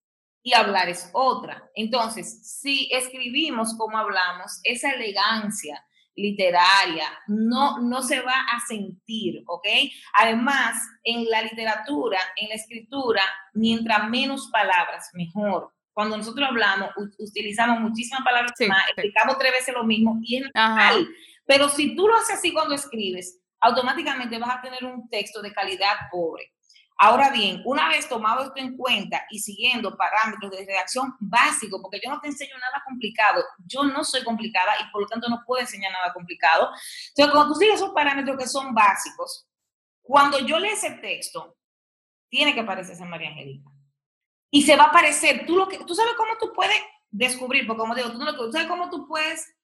y 0.42 0.54
hablar 0.54 0.88
es 0.88 1.10
otra. 1.12 1.70
Entonces, 1.74 2.58
si 2.62 2.88
escribimos 2.90 3.76
como 3.76 3.98
hablamos, 3.98 4.60
esa 4.64 4.92
elegancia, 4.92 5.85
literaria, 6.16 7.06
no, 7.28 7.78
no 7.80 8.02
se 8.02 8.20
va 8.20 8.46
a 8.52 8.60
sentir, 8.66 9.42
¿ok? 9.46 9.66
Además, 10.14 10.76
en 11.04 11.28
la 11.28 11.42
literatura, 11.42 12.18
en 12.36 12.48
la 12.48 12.54
escritura, 12.54 13.22
mientras 13.52 14.08
menos 14.08 14.48
palabras, 14.50 15.10
mejor. 15.12 15.72
Cuando 15.92 16.16
nosotros 16.16 16.48
hablamos, 16.48 16.90
utilizamos 17.18 17.80
muchísimas 17.80 18.22
palabras 18.22 18.52
más, 18.68 18.88
explicamos 18.88 19.38
tres 19.38 19.52
veces 19.52 19.74
lo 19.74 19.84
mismo 19.84 20.18
y 20.22 20.36
es 20.36 20.50
normal. 20.54 21.08
Pero 21.46 21.68
si 21.68 21.94
tú 21.94 22.08
lo 22.08 22.16
haces 22.16 22.38
así 22.38 22.52
cuando 22.52 22.74
escribes, 22.74 23.40
automáticamente 23.60 24.38
vas 24.38 24.58
a 24.58 24.60
tener 24.60 24.84
un 24.84 25.08
texto 25.08 25.40
de 25.40 25.52
calidad 25.52 25.94
pobre. 26.10 26.52
Ahora 26.98 27.30
bien, 27.30 27.60
una 27.66 27.88
vez 27.88 28.08
tomado 28.08 28.42
esto 28.42 28.56
en 28.56 28.74
cuenta 28.74 29.26
y 29.30 29.38
siguiendo 29.38 29.96
parámetros 29.96 30.50
de 30.50 30.64
redacción 30.64 31.14
básicos, 31.20 31.78
porque 31.82 32.00
yo 32.02 32.10
no 32.10 32.20
te 32.20 32.28
enseño 32.28 32.56
nada 32.58 32.82
complicado, 32.86 33.44
yo 33.66 33.84
no 33.84 34.02
soy 34.02 34.24
complicada 34.24 34.72
y 34.80 34.90
por 34.90 35.02
lo 35.02 35.06
tanto 35.06 35.28
no 35.28 35.42
puedo 35.46 35.60
enseñar 35.60 35.92
nada 35.92 36.14
complicado. 36.14 36.70
Entonces, 37.08 37.32
cuando 37.32 37.52
tú 37.52 37.60
sigues 37.60 37.74
esos 37.74 37.90
parámetros 37.90 38.38
que 38.38 38.48
son 38.48 38.74
básicos, 38.74 39.46
cuando 40.00 40.38
yo 40.38 40.58
leo 40.58 40.72
ese 40.72 40.92
texto, 40.92 41.58
tiene 42.30 42.54
que 42.54 42.64
parecerse 42.64 43.04
María 43.04 43.28
Angélica. 43.28 43.70
Y 44.50 44.62
se 44.62 44.76
va 44.76 44.84
a 44.84 44.92
parecer, 44.92 45.44
tú, 45.46 45.56
lo 45.56 45.68
que, 45.68 45.78
tú 45.84 45.94
sabes 45.94 46.14
cómo 46.16 46.32
tú 46.40 46.52
puedes 46.54 46.78
descubrir, 47.10 47.66
porque 47.66 47.80
como 47.80 47.94
digo, 47.94 48.10
tú, 48.10 48.18
no, 48.18 48.34
tú 48.34 48.50
sabes 48.50 48.68
cómo 48.68 48.88
tú 48.88 49.06
puedes... 49.06 49.54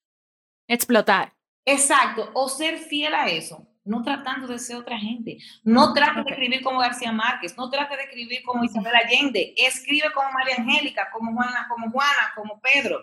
Explotar. 0.69 1.33
Exacto, 1.65 2.31
o 2.35 2.49
ser 2.49 2.79
fiel 2.79 3.15
a 3.15 3.29
eso 3.29 3.72
no 3.85 4.03
tratando 4.03 4.47
de 4.47 4.59
ser 4.59 4.77
otra 4.77 4.99
gente. 4.99 5.39
No 5.65 5.93
trate 5.93 6.23
de 6.23 6.31
escribir 6.31 6.63
como 6.63 6.81
García 6.81 7.13
Márquez, 7.13 7.57
no 7.57 7.69
trate 7.71 7.97
de 7.97 8.05
escribir 8.05 8.43
como 8.43 8.65
Isabel 8.65 8.95
Allende, 8.95 9.55
escribe 9.57 10.13
como 10.13 10.31
María 10.33 10.57
Angélica, 10.59 11.11
como 11.13 11.33
Juana, 11.33 11.67
como 11.69 11.91
Juana, 11.91 12.33
como 12.35 12.61
Pedro. 12.61 13.01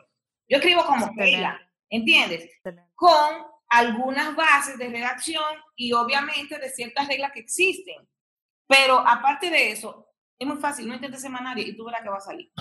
Yo 0.47 0.57
escribo 0.57 0.85
como 0.85 1.13
ella, 1.17 1.59
¿entiendes? 1.89 2.49
Con 2.95 3.45
algunas 3.67 4.35
bases 4.35 4.77
de 4.77 4.89
redacción 4.89 5.43
y 5.75 5.93
obviamente 5.93 6.57
de 6.57 6.69
ciertas 6.69 7.07
reglas 7.07 7.31
que 7.31 7.41
existen. 7.41 8.07
Pero 8.67 8.99
aparte 8.99 9.49
de 9.49 9.71
eso, 9.71 10.07
es 10.37 10.47
muy 10.47 10.57
fácil, 10.57 10.87
no 10.87 10.95
intentes 10.95 11.21
semanario 11.21 11.67
y 11.67 11.75
tú 11.75 11.85
verás 11.85 12.01
que 12.01 12.09
va 12.09 12.17
a 12.17 12.21
salir 12.21 12.51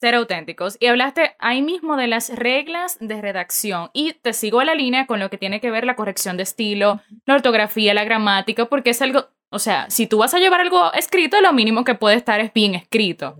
ser 0.00 0.14
auténticos. 0.14 0.76
Y 0.80 0.86
hablaste 0.86 1.36
ahí 1.38 1.62
mismo 1.62 1.96
de 1.96 2.06
las 2.06 2.34
reglas 2.34 2.96
de 3.00 3.20
redacción 3.20 3.90
y 3.92 4.14
te 4.14 4.32
sigo 4.32 4.60
a 4.60 4.64
la 4.64 4.74
línea 4.74 5.06
con 5.06 5.20
lo 5.20 5.28
que 5.28 5.38
tiene 5.38 5.60
que 5.60 5.70
ver 5.70 5.84
la 5.84 5.96
corrección 5.96 6.36
de 6.36 6.42
estilo, 6.42 7.00
la 7.26 7.34
ortografía, 7.34 7.94
la 7.94 8.04
gramática, 8.04 8.66
porque 8.66 8.90
es 8.90 9.02
algo, 9.02 9.26
o 9.50 9.58
sea, 9.58 9.90
si 9.90 10.06
tú 10.06 10.18
vas 10.18 10.32
a 10.32 10.38
llevar 10.38 10.60
algo 10.60 10.92
escrito, 10.94 11.40
lo 11.40 11.52
mínimo 11.52 11.84
que 11.84 11.94
puede 11.94 12.16
estar 12.16 12.40
es 12.40 12.52
bien 12.52 12.74
escrito. 12.74 13.36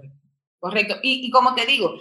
Correcto. 0.59 0.97
Y, 1.02 1.26
y 1.26 1.31
como 1.31 1.55
te 1.55 1.64
digo, 1.64 1.95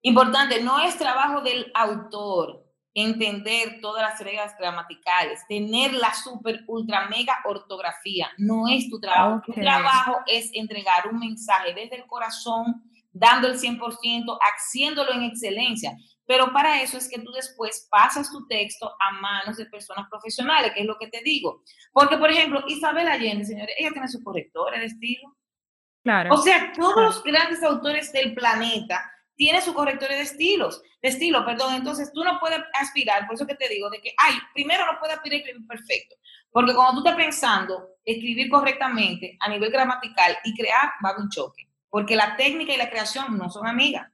importante, 0.00 0.62
no 0.62 0.80
es 0.80 0.96
trabajo 0.96 1.42
del 1.42 1.70
autor 1.74 2.64
entender 2.94 3.78
todas 3.82 4.02
las 4.02 4.18
reglas 4.20 4.56
gramaticales, 4.58 5.46
tener 5.46 5.92
la 5.92 6.14
super, 6.14 6.64
ultra, 6.66 7.08
mega 7.10 7.36
ortografía, 7.44 8.30
no 8.38 8.68
es 8.68 8.88
tu 8.88 8.98
trabajo. 8.98 9.42
Tu 9.44 9.52
trabajo 9.52 10.20
es 10.26 10.50
entregar 10.54 11.06
un 11.12 11.18
mensaje 11.18 11.74
desde 11.74 11.96
el 11.96 12.06
corazón 12.06 12.82
dando 13.18 13.48
el 13.48 13.58
100%, 13.58 14.38
haciéndolo 14.40 15.12
en 15.12 15.22
excelencia. 15.22 15.96
Pero 16.26 16.52
para 16.52 16.82
eso 16.82 16.98
es 16.98 17.08
que 17.08 17.20
tú 17.20 17.30
después 17.32 17.86
pasas 17.90 18.30
tu 18.30 18.46
texto 18.46 18.92
a 19.00 19.12
manos 19.20 19.56
de 19.56 19.66
personas 19.66 20.08
profesionales, 20.10 20.72
que 20.74 20.80
es 20.80 20.86
lo 20.86 20.98
que 20.98 21.08
te 21.08 21.22
digo. 21.22 21.62
Porque, 21.92 22.18
por 22.18 22.30
ejemplo, 22.30 22.64
Isabel 22.66 23.08
Allende, 23.08 23.44
señores, 23.44 23.74
ella 23.78 23.92
tiene 23.92 24.08
su 24.08 24.22
corrector 24.22 24.76
de 24.76 24.84
estilo. 24.84 25.36
Claro. 26.02 26.34
O 26.34 26.38
sea, 26.38 26.72
todos 26.72 26.96
los 26.96 27.22
grandes 27.22 27.62
autores 27.62 28.12
del 28.12 28.34
planeta 28.34 29.00
tienen 29.34 29.62
su 29.62 29.74
corrector 29.74 30.08
de 30.08 30.20
estilos, 30.20 30.82
de 31.02 31.08
estilo, 31.08 31.44
perdón. 31.44 31.74
Entonces, 31.74 32.12
tú 32.12 32.24
no 32.24 32.38
puedes 32.40 32.60
aspirar, 32.80 33.26
por 33.26 33.34
eso 33.34 33.46
que 33.46 33.54
te 33.54 33.68
digo, 33.68 33.88
de 33.90 34.00
que, 34.00 34.12
ay, 34.18 34.34
primero 34.52 34.84
no 34.84 34.98
puedes 34.98 35.16
aspirar 35.16 35.36
a 35.36 35.38
escribir 35.38 35.66
perfecto. 35.66 36.16
Porque 36.50 36.74
cuando 36.74 37.02
tú 37.02 37.08
estás 37.08 37.22
pensando 37.22 37.88
escribir 38.04 38.50
correctamente 38.50 39.36
a 39.40 39.48
nivel 39.48 39.70
gramatical 39.70 40.36
y 40.44 40.54
crear, 40.56 40.90
va 41.04 41.10
a 41.10 41.12
haber 41.12 41.24
un 41.24 41.30
choque 41.30 41.65
porque 41.90 42.16
la 42.16 42.36
técnica 42.36 42.74
y 42.74 42.76
la 42.76 42.90
creación 42.90 43.38
no 43.38 43.50
son 43.50 43.66
amigas. 43.66 44.10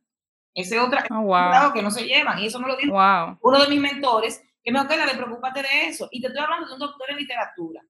Ese 0.54 0.76
es 0.76 0.82
otra 0.82 1.04
oh, 1.10 1.72
que 1.72 1.82
no 1.82 1.90
se 1.90 2.04
llevan. 2.04 2.38
Y 2.38 2.46
eso 2.46 2.60
me 2.60 2.68
lo 2.68 2.76
dijo 2.76 2.94
uno 3.40 3.60
de 3.60 3.68
mis 3.68 3.80
mentores, 3.80 4.42
que 4.62 4.70
me 4.70 4.80
dijo, 4.80 5.06
le 5.06 5.14
preocúpate 5.14 5.62
de 5.62 5.86
eso. 5.86 6.08
Y 6.10 6.20
te 6.20 6.28
estoy 6.28 6.42
hablando 6.42 6.66
de 6.66 6.74
un 6.74 6.78
doctor 6.78 7.10
en 7.10 7.16
literatura, 7.16 7.80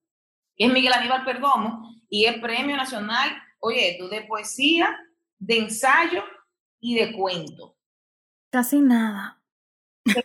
que 0.55 0.65
es 0.65 0.71
Miguel 0.71 0.93
Aníbal 0.93 1.25
Perdomo, 1.25 2.01
y 2.09 2.25
es 2.25 2.39
premio 2.39 2.77
nacional, 2.77 3.31
oye, 3.59 3.97
de 4.09 4.21
poesía, 4.21 4.97
de 5.39 5.57
ensayo 5.57 6.23
y 6.79 6.95
de 6.95 7.11
cuento. 7.11 7.75
Casi 8.49 8.79
nada. 8.79 9.41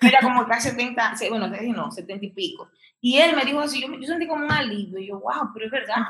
Era 0.01 0.21
como 0.21 0.47
casi 0.47 0.71
70, 0.71 1.15
bueno, 1.31 1.49
no, 1.49 1.91
70 1.91 2.27
y 2.27 2.31
pico. 2.31 2.69
Y 3.01 3.19
él 3.19 3.35
me 3.35 3.45
dijo 3.45 3.61
así, 3.61 3.81
yo, 3.81 3.89
yo 3.93 4.07
sentí 4.07 4.27
como 4.27 4.45
un 4.45 4.53
alivio, 4.53 4.99
y 4.99 5.09
yo, 5.09 5.21
wow, 5.21 5.51
pero 5.53 5.67
es 5.67 5.73
verdad. 5.73 6.03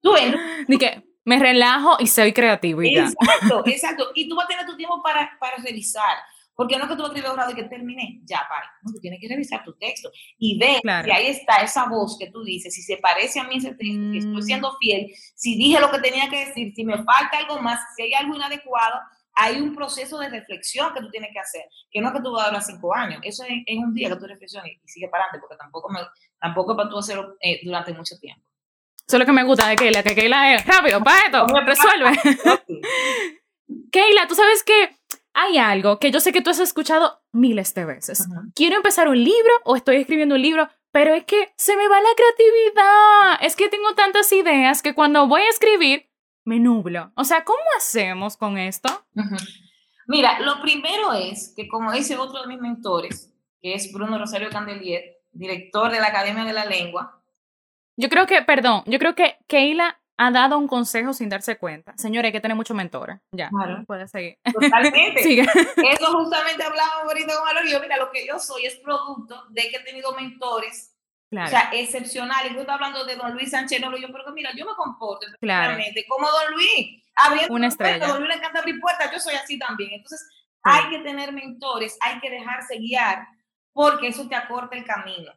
Tú 0.00 0.14
eres. 0.16 0.68
Ni 0.68 0.76
que 0.76 1.13
me 1.24 1.38
relajo 1.38 1.96
y 1.98 2.06
soy 2.06 2.32
creativo. 2.32 2.82
Y 2.82 2.96
exacto, 2.96 3.62
exacto. 3.66 4.10
Y 4.14 4.28
tú 4.28 4.36
vas 4.36 4.44
a 4.44 4.48
tener 4.48 4.66
tu 4.66 4.76
tiempo 4.76 5.02
para, 5.02 5.36
para 5.40 5.56
revisar. 5.56 6.16
Porque 6.56 6.76
no 6.76 6.84
es 6.84 6.90
que 6.90 6.96
tú 6.96 7.02
vas 7.02 7.10
a 7.10 7.14
escribir 7.14 7.30
un 7.30 7.36
grado 7.36 7.50
y 7.50 7.54
que 7.54 7.64
termine, 7.64 8.20
ya, 8.24 8.46
para. 8.48 8.70
No, 8.82 8.92
tú 8.92 9.00
tienes 9.00 9.18
que 9.20 9.28
revisar 9.28 9.64
tu 9.64 9.72
texto 9.74 10.10
y 10.38 10.56
ver 10.56 10.80
si 11.04 11.10
ahí 11.10 11.26
está 11.26 11.56
esa 11.56 11.88
voz 11.88 12.16
que 12.16 12.30
tú 12.30 12.44
dices, 12.44 12.72
si 12.72 12.82
se 12.82 12.96
parece 12.98 13.40
a 13.40 13.44
mí 13.44 13.56
ese 13.56 13.74
texto, 13.74 14.10
si 14.12 14.18
estoy 14.18 14.36
mm. 14.36 14.42
siendo 14.42 14.76
fiel, 14.78 15.10
si 15.34 15.56
dije 15.56 15.80
lo 15.80 15.90
que 15.90 15.98
tenía 15.98 16.28
que 16.30 16.46
decir, 16.46 16.72
si 16.74 16.84
me 16.84 16.96
falta 16.98 17.38
algo 17.38 17.60
más, 17.60 17.80
si 17.96 18.02
hay 18.02 18.14
algo 18.14 18.36
inadecuado, 18.36 19.00
hay 19.34 19.60
un 19.60 19.74
proceso 19.74 20.16
de 20.18 20.28
reflexión 20.28 20.94
que 20.94 21.00
tú 21.00 21.10
tienes 21.10 21.30
que 21.32 21.40
hacer, 21.40 21.62
que 21.90 22.00
no 22.00 22.08
es 22.08 22.14
que 22.14 22.20
tú 22.20 22.30
vas 22.30 22.44
a 22.44 22.48
durar 22.50 22.62
cinco 22.62 22.94
años, 22.94 23.20
eso 23.24 23.42
es 23.42 23.50
en 23.66 23.78
un 23.80 23.92
día 23.92 24.08
que 24.10 24.16
tú 24.16 24.26
reflexiones 24.26 24.74
y 24.80 24.88
sigue 24.88 25.08
para 25.08 25.24
adelante, 25.24 25.40
porque 25.40 25.56
tampoco, 25.60 25.90
me, 25.90 25.98
tampoco 26.40 26.72
es 26.72 26.76
para 26.76 26.88
tú 26.88 26.98
hacerlo 26.98 27.36
eh, 27.40 27.60
durante 27.64 27.92
mucho 27.92 28.16
tiempo. 28.20 28.44
Eso 29.06 29.16
es 29.16 29.20
lo 29.20 29.26
que 29.26 29.32
me 29.32 29.44
gusta 29.44 29.68
de 29.68 29.76
Keila, 29.76 30.02
que 30.02 30.14
Keila 30.14 30.54
es 30.54 30.66
rápido, 30.66 31.02
para 31.02 31.26
esto, 31.26 31.46
resuelve. 31.46 32.12
Keila, 33.92 34.26
tú 34.26 34.34
sabes 34.34 34.64
que 34.64 34.96
hay 35.34 35.58
algo 35.58 35.98
que 35.98 36.10
yo 36.10 36.20
sé 36.20 36.32
que 36.32 36.40
tú 36.40 36.50
has 36.50 36.60
escuchado 36.60 37.22
miles 37.32 37.74
de 37.74 37.84
veces. 37.84 38.26
Quiero 38.54 38.76
empezar 38.76 39.08
un 39.08 39.22
libro 39.22 39.52
o 39.64 39.76
estoy 39.76 39.96
escribiendo 39.96 40.36
un 40.36 40.42
libro, 40.42 40.68
pero 40.90 41.12
es 41.12 41.24
que 41.24 41.52
se 41.56 41.76
me 41.76 41.88
va 41.88 42.00
la 42.00 42.08
creatividad. 42.16 43.38
Es 43.44 43.56
que 43.56 43.68
tengo 43.68 43.94
tantas 43.94 44.32
ideas 44.32 44.80
que 44.80 44.94
cuando 44.94 45.26
voy 45.26 45.42
a 45.42 45.50
escribir 45.50 46.08
me 46.44 46.60
nublo. 46.60 47.12
O 47.16 47.24
sea, 47.24 47.44
¿cómo 47.44 47.62
hacemos 47.76 48.36
con 48.36 48.58
esto? 48.58 48.88
Mira, 50.06 50.38
lo 50.40 50.60
primero 50.60 51.12
es 51.12 51.52
que, 51.56 51.68
como 51.68 51.90
dice 51.92 52.16
otro 52.16 52.42
de 52.42 52.48
mis 52.48 52.60
mentores, 52.60 53.34
que 53.60 53.74
es 53.74 53.92
Bruno 53.92 54.18
Rosario 54.18 54.50
Candelier, 54.50 55.02
director 55.32 55.90
de 55.90 56.00
la 56.00 56.08
Academia 56.08 56.44
de 56.44 56.52
la 56.52 56.66
Lengua, 56.66 57.23
yo 57.96 58.08
creo 58.08 58.26
que, 58.26 58.42
perdón, 58.42 58.82
yo 58.86 58.98
creo 58.98 59.14
que 59.14 59.38
Keila 59.46 60.00
ha 60.16 60.30
dado 60.30 60.58
un 60.58 60.68
consejo 60.68 61.12
sin 61.12 61.28
darse 61.28 61.56
cuenta. 61.58 61.92
Señores, 61.96 62.28
hay 62.28 62.32
que 62.32 62.40
tener 62.40 62.56
muchos 62.56 62.76
mentores. 62.76 63.18
Ya, 63.32 63.48
claro. 63.48 63.84
puede 63.86 64.06
seguir. 64.06 64.38
Totalmente. 64.52 65.20
Eso 65.40 66.12
justamente 66.12 66.62
hablamos 66.62 67.04
ahorita 67.04 67.36
con 67.36 67.48
Alor. 67.48 67.66
Yo, 67.68 67.80
mira, 67.80 67.96
lo 67.96 68.10
que 68.12 68.26
yo 68.26 68.38
soy 68.38 68.66
es 68.66 68.76
producto 68.76 69.44
de 69.50 69.62
que 69.62 69.76
he 69.76 69.84
tenido 69.84 70.12
mentores 70.14 70.94
Claro. 71.30 71.48
O 71.48 71.50
sea, 71.50 71.70
excepcionales. 71.72 72.52
Yo 72.52 72.60
estoy 72.60 72.74
hablando 72.74 73.04
de 73.04 73.16
don 73.16 73.32
Luis 73.34 73.50
Sánchez 73.50 73.80
Lolo. 73.80 73.96
Yo, 73.96 74.06
pero 74.12 74.32
mira, 74.32 74.50
yo 74.56 74.64
me 74.64 74.74
comporto 74.76 75.26
claro. 75.40 75.76
como 76.08 76.28
don 76.28 76.54
Luis. 76.54 77.02
Abriendo 77.16 77.54
Una 77.54 77.66
estrella. 77.66 78.06
Don 78.06 78.18
Luis 78.18 78.28
le 78.28 78.36
encanta 78.36 78.60
abrir 78.60 78.80
puertas. 78.80 79.10
Yo 79.12 79.18
soy 79.18 79.34
así 79.34 79.58
también. 79.58 79.94
Entonces, 79.94 80.28
hay 80.62 80.90
que 80.90 80.98
tener 81.00 81.32
mentores, 81.32 81.96
hay 82.00 82.20
que 82.20 82.30
dejarse 82.30 82.78
guiar, 82.78 83.26
porque 83.72 84.08
eso 84.08 84.28
te 84.28 84.34
acorta 84.34 84.76
el 84.76 84.84
camino. 84.84 85.32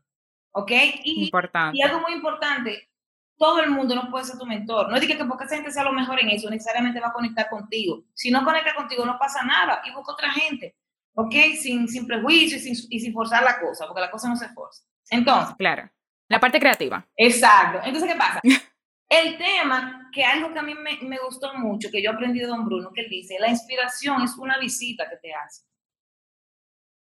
¿Ok? 0.57 0.71
Y, 1.03 1.29
y 1.73 1.81
algo 1.83 2.01
muy 2.01 2.13
importante, 2.13 2.89
todo 3.37 3.61
el 3.61 3.69
mundo 3.69 3.93
no 3.93 4.09
puede 4.09 4.25
ser 4.25 4.39
tu 4.39 4.45
mentor. 4.47 4.89
No 4.89 4.95
es 4.95 5.05
que 5.05 5.15
porque 5.23 5.43
esa 5.43 5.55
gente 5.55 5.69
sea 5.69 5.83
lo 5.83 5.93
mejor 5.93 6.19
en 6.19 6.29
eso, 6.29 6.49
necesariamente 6.49 6.99
va 6.99 7.09
a 7.09 7.13
conectar 7.13 7.47
contigo. 7.47 8.05
Si 8.15 8.31
no 8.31 8.43
conecta 8.43 8.73
contigo, 8.73 9.05
no 9.05 9.19
pasa 9.19 9.43
nada 9.43 9.83
y 9.85 9.93
busca 9.93 10.13
otra 10.13 10.31
gente. 10.31 10.75
¿Ok? 11.13 11.33
Sin, 11.61 11.87
sin 11.87 12.07
prejuicio 12.07 12.57
y 12.57 12.59
sin, 12.59 12.75
y 12.89 12.99
sin 12.99 13.13
forzar 13.13 13.43
la 13.43 13.59
cosa, 13.59 13.85
porque 13.85 14.01
la 14.01 14.09
cosa 14.09 14.29
no 14.29 14.35
se 14.35 14.49
forza. 14.49 14.81
Entonces. 15.11 15.55
Claro. 15.57 15.87
La 16.27 16.39
parte 16.39 16.59
creativa. 16.59 17.07
Exacto. 17.15 17.79
Entonces, 17.85 18.11
¿qué 18.11 18.17
pasa? 18.17 18.41
El 19.09 19.37
tema, 19.37 20.09
que 20.11 20.25
algo 20.25 20.51
que 20.53 20.59
a 20.59 20.63
mí 20.63 20.73
me, 20.73 20.97
me, 21.07 21.19
gustó 21.19 21.53
mucho, 21.53 21.89
que 21.91 22.01
yo 22.01 22.11
aprendí 22.11 22.39
de 22.39 22.47
Don 22.47 22.65
Bruno, 22.65 22.91
que 22.93 23.01
él 23.01 23.09
dice, 23.09 23.37
la 23.39 23.47
inspiración 23.47 24.23
es 24.23 24.35
una 24.37 24.57
visita 24.57 25.07
que 25.07 25.17
te 25.17 25.33
hace. 25.35 25.67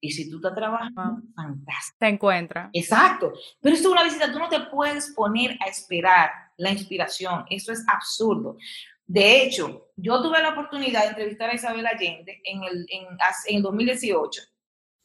Y 0.03 0.11
si 0.11 0.29
tú 0.29 0.35
estás 0.35 0.53
trabajando, 0.53 1.21
fantástico. 1.33 1.97
Te 1.97 2.07
encuentra. 2.07 2.69
Exacto. 2.73 3.31
Pero 3.61 3.73
esto 3.73 3.87
es 3.87 3.93
una 3.93 4.03
visita, 4.03 4.33
tú 4.33 4.37
no 4.37 4.49
te 4.49 4.59
puedes 4.59 5.13
poner 5.13 5.57
a 5.61 5.69
esperar 5.69 6.29
la 6.57 6.71
inspiración. 6.71 7.45
Eso 7.49 7.71
es 7.71 7.85
absurdo. 7.87 8.57
De 9.05 9.43
hecho, 9.43 9.91
yo 9.95 10.21
tuve 10.21 10.41
la 10.41 10.49
oportunidad 10.49 11.03
de 11.03 11.07
entrevistar 11.07 11.49
a 11.49 11.55
Isabel 11.55 11.87
Allende 11.87 12.41
en 12.43 12.63
el 12.63 12.85
en, 12.89 13.17
en 13.47 13.61
2018. 13.61 14.41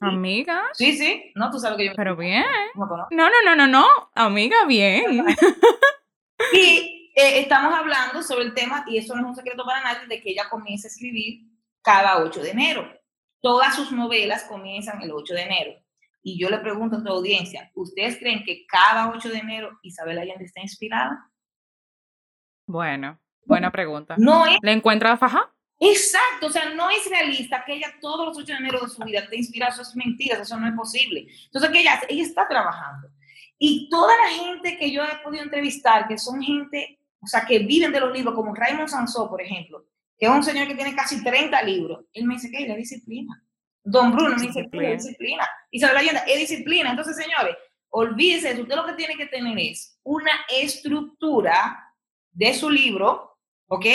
Amiga. 0.01 0.65
Sí, 0.73 0.97
sí. 0.97 1.31
No, 1.37 1.49
tú 1.53 1.61
sabes 1.61 1.79
que 1.79 1.87
yo. 1.87 1.93
Pero 1.95 2.17
bien. 2.17 2.45
No, 2.75 3.31
no, 3.31 3.43
no, 3.45 3.55
no, 3.55 3.69
no. 3.69 3.87
Amiga, 4.17 4.65
bien. 4.67 5.25
y 6.53 7.13
eh, 7.15 7.39
estamos 7.39 7.73
hablando 7.73 8.21
sobre 8.25 8.47
el 8.47 8.55
tema, 8.55 8.85
y 8.89 8.99
eso 8.99 9.15
no 9.15 9.23
es 9.23 9.29
un 9.29 9.37
secreto 9.37 9.65
para 9.65 9.81
nadie, 9.81 10.09
de 10.09 10.21
que 10.21 10.31
ella 10.31 10.49
comienza 10.51 10.89
a 10.89 10.91
escribir 10.91 11.45
cada 11.83 12.19
8 12.19 12.43
de 12.43 12.51
enero. 12.51 12.98
Todas 13.41 13.77
sus 13.77 13.93
novelas 13.93 14.45
comienzan 14.45 15.01
el 15.03 15.13
8 15.13 15.35
de 15.35 15.43
enero. 15.43 15.73
y 16.21 16.39
yo 16.39 16.51
le 16.51 16.59
pregunto 16.59 16.97
a 16.97 17.03
tu 17.03 17.09
audiencia, 17.09 17.71
¿ustedes 17.75 18.19
creen 18.19 18.45
que 18.45 18.67
cada 18.67 19.11
8 19.11 19.29
de 19.31 19.39
enero 19.39 19.79
Isabel 19.83 20.19
Allende 20.19 20.45
está 20.45 20.61
inspirada? 20.61 21.31
Bueno, 22.67 23.19
buena 23.47 23.71
pregunta. 23.71 24.17
No 24.19 24.45
es. 24.45 24.59
¿Le 24.61 24.73
encuentra 24.73 25.17
faja? 25.17 25.51
Exacto, 25.81 26.49
o 26.49 26.51
sea, 26.51 26.75
no 26.75 26.91
es 26.91 27.09
realista 27.09 27.65
que 27.65 27.75
ella 27.75 27.95
todos 28.01 28.27
los 28.27 28.37
8 28.37 28.47
de 28.47 28.59
enero 28.59 28.81
de 28.81 28.89
su 28.89 29.03
vida 29.05 29.21
esté 29.21 29.37
inspirada, 29.37 29.73
eso 29.73 29.83
es 29.83 29.95
mentira, 29.95 30.39
eso 30.39 30.59
no 30.59 30.67
es 30.67 30.75
posible. 30.75 31.29
Entonces, 31.45 31.71
que 31.71 31.81
ella, 31.81 32.01
ella 32.09 32.23
está 32.25 32.49
trabajando. 32.49 33.09
Y 33.59 33.89
toda 33.89 34.13
la 34.17 34.29
gente 34.31 34.77
que 34.77 34.91
yo 34.91 35.03
he 35.05 35.23
podido 35.23 35.45
entrevistar, 35.45 36.09
que 36.09 36.19
son 36.19 36.43
gente, 36.43 36.99
o 37.21 37.27
sea, 37.27 37.45
que 37.47 37.61
viven 37.61 37.93
de 37.93 38.01
los 38.01 38.13
libros, 38.13 38.35
como 38.35 38.55
Raymond 38.55 38.89
Sansó, 38.89 39.31
por 39.31 39.41
ejemplo, 39.41 39.87
que 40.19 40.27
es 40.27 40.33
un 40.33 40.43
señor 40.43 40.67
que 40.67 40.75
tiene 40.75 40.95
casi 40.95 41.23
30 41.23 41.63
libros, 41.63 42.05
él 42.13 42.27
me 42.27 42.35
dice 42.35 42.51
que 42.51 42.63
es 42.63 42.69
la 42.69 42.75
disciplina. 42.75 43.43
Don 43.85 44.13
Bruno 44.13 44.37
me 44.37 44.43
dice 44.43 44.69
que 44.71 44.93
es 44.93 45.05
disciplina. 45.05 45.49
Isabel 45.71 45.99
Allende 45.99 46.21
es 46.27 46.41
disciplina. 46.41 46.91
Entonces, 46.91 47.17
señores, 47.17 47.57
olvídese, 47.91 48.61
usted 48.61 48.77
lo 48.77 48.85
que 48.85 48.95
tiene 48.95 49.17
que 49.17 49.27
tener 49.27 49.59
es 49.59 49.99
una 50.03 50.33
estructura 50.51 51.95
de 52.33 52.53
su 52.53 52.69
libro, 52.69 53.39
¿ok? 53.69 53.87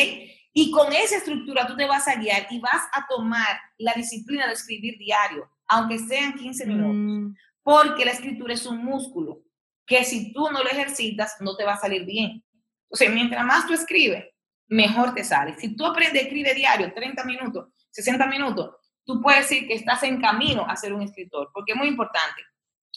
Y 0.53 0.71
con 0.71 0.93
esa 0.93 1.17
estructura 1.17 1.67
tú 1.67 1.75
te 1.75 1.85
vas 1.85 2.07
a 2.07 2.15
guiar 2.15 2.47
y 2.49 2.59
vas 2.59 2.83
a 2.93 3.05
tomar 3.07 3.59
la 3.77 3.93
disciplina 3.93 4.47
de 4.47 4.53
escribir 4.53 4.97
diario, 4.97 5.49
aunque 5.67 5.99
sean 5.99 6.33
15 6.33 6.65
minutos, 6.65 6.95
mm. 6.95 7.35
porque 7.63 8.05
la 8.05 8.11
escritura 8.11 8.53
es 8.53 8.65
un 8.65 8.83
músculo 8.83 9.41
que 9.85 10.03
si 10.03 10.31
tú 10.31 10.49
no 10.51 10.63
lo 10.63 10.69
ejercitas 10.69 11.35
no 11.39 11.55
te 11.55 11.65
va 11.65 11.73
a 11.73 11.79
salir 11.79 12.05
bien. 12.05 12.43
O 12.89 12.95
sea, 12.95 13.09
mientras 13.09 13.43
más 13.45 13.65
tú 13.67 13.73
escribes, 13.73 14.25
mejor 14.67 15.13
te 15.13 15.23
sale. 15.23 15.55
Si 15.55 15.75
tú 15.75 15.85
aprendes 15.85 16.21
a 16.21 16.25
escribir 16.25 16.53
diario 16.55 16.93
30 16.93 17.23
minutos, 17.23 17.69
60 17.91 18.25
minutos, 18.27 18.75
tú 19.05 19.21
puedes 19.21 19.49
decir 19.49 19.67
que 19.67 19.73
estás 19.73 20.03
en 20.03 20.21
camino 20.21 20.65
a 20.67 20.75
ser 20.75 20.93
un 20.93 21.01
escritor, 21.01 21.49
porque 21.53 21.73
es 21.73 21.77
muy 21.77 21.87
importante 21.87 22.41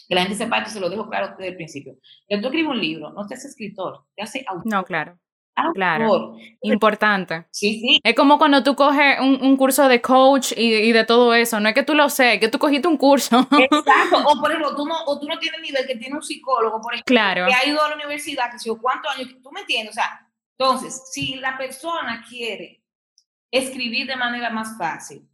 que 0.08 0.14
la 0.14 0.23
gente 0.23 0.37
sepa, 0.37 0.58
esto 0.58 0.70
se 0.70 0.80
lo 0.80 0.88
dejo 0.88 1.08
claro 1.08 1.28
desde 1.37 1.49
el 1.49 1.56
principio. 1.56 1.96
Que 2.28 2.38
tú 2.38 2.46
escribes 2.46 2.70
un 2.70 2.80
libro, 2.80 3.12
no 3.12 3.26
te 3.26 3.35
haces 3.35 3.50
escritor, 3.50 4.04
te 4.14 4.23
hace 4.23 4.44
autor. 4.46 4.73
No, 4.73 4.85
claro. 4.85 5.18
Claro, 5.75 6.37
importante. 6.61 7.46
Sí, 7.50 7.80
sí. 7.80 8.00
Es 8.04 8.14
como 8.14 8.37
cuando 8.37 8.62
tú 8.62 8.75
coges 8.75 9.18
un, 9.20 9.56
curso 9.56 9.88
de 9.88 10.02
coach 10.02 10.52
y, 10.54 10.92
de 10.92 11.04
todo 11.04 11.32
eso. 11.32 11.61
No 11.61 11.70
es 11.70 11.75
que 11.75 11.82
tú 11.82 11.94
lo 11.94 12.11
sé, 12.11 12.35
es 12.35 12.40
que 12.40 12.49
tú 12.49 12.58
cogiste 12.58 12.87
un 12.88 12.99
curso. 12.99 13.38
Exacto. 13.58 14.23
O 14.26 14.38
por 14.38 14.50
ejemplo, 14.50 14.76
tú 14.76 14.85
no, 14.85 14.94
o 15.06 15.18
tú 15.18 15.26
no 15.26 15.38
tienes 15.38 15.62
nivel 15.62 15.87
que 15.87 15.96
tiene 15.96 16.14
un 16.14 16.23
psicólogo, 16.23 16.80
por 16.82 16.92
ejemplo, 16.92 17.06
claro. 17.06 17.46
que 17.46 17.54
ha 17.54 17.66
ido 17.66 17.82
a 17.82 17.88
la 17.88 17.94
universidad, 17.94 18.50
que 18.52 18.58
si 18.58 18.68
o 18.68 18.78
cuántos 18.78 19.16
años, 19.16 19.30
tú 19.42 19.50
me 19.50 19.61
entiendes. 19.61 19.92
O 19.92 19.94
sea, 19.94 20.25
entonces, 20.58 21.10
si 21.12 21.36
la 21.36 21.58
persona 21.58 22.25
quiere 22.28 22.82
escribir 23.50 24.06
de 24.06 24.16
manera 24.16 24.50
más 24.50 24.76
fácil, 24.78 25.28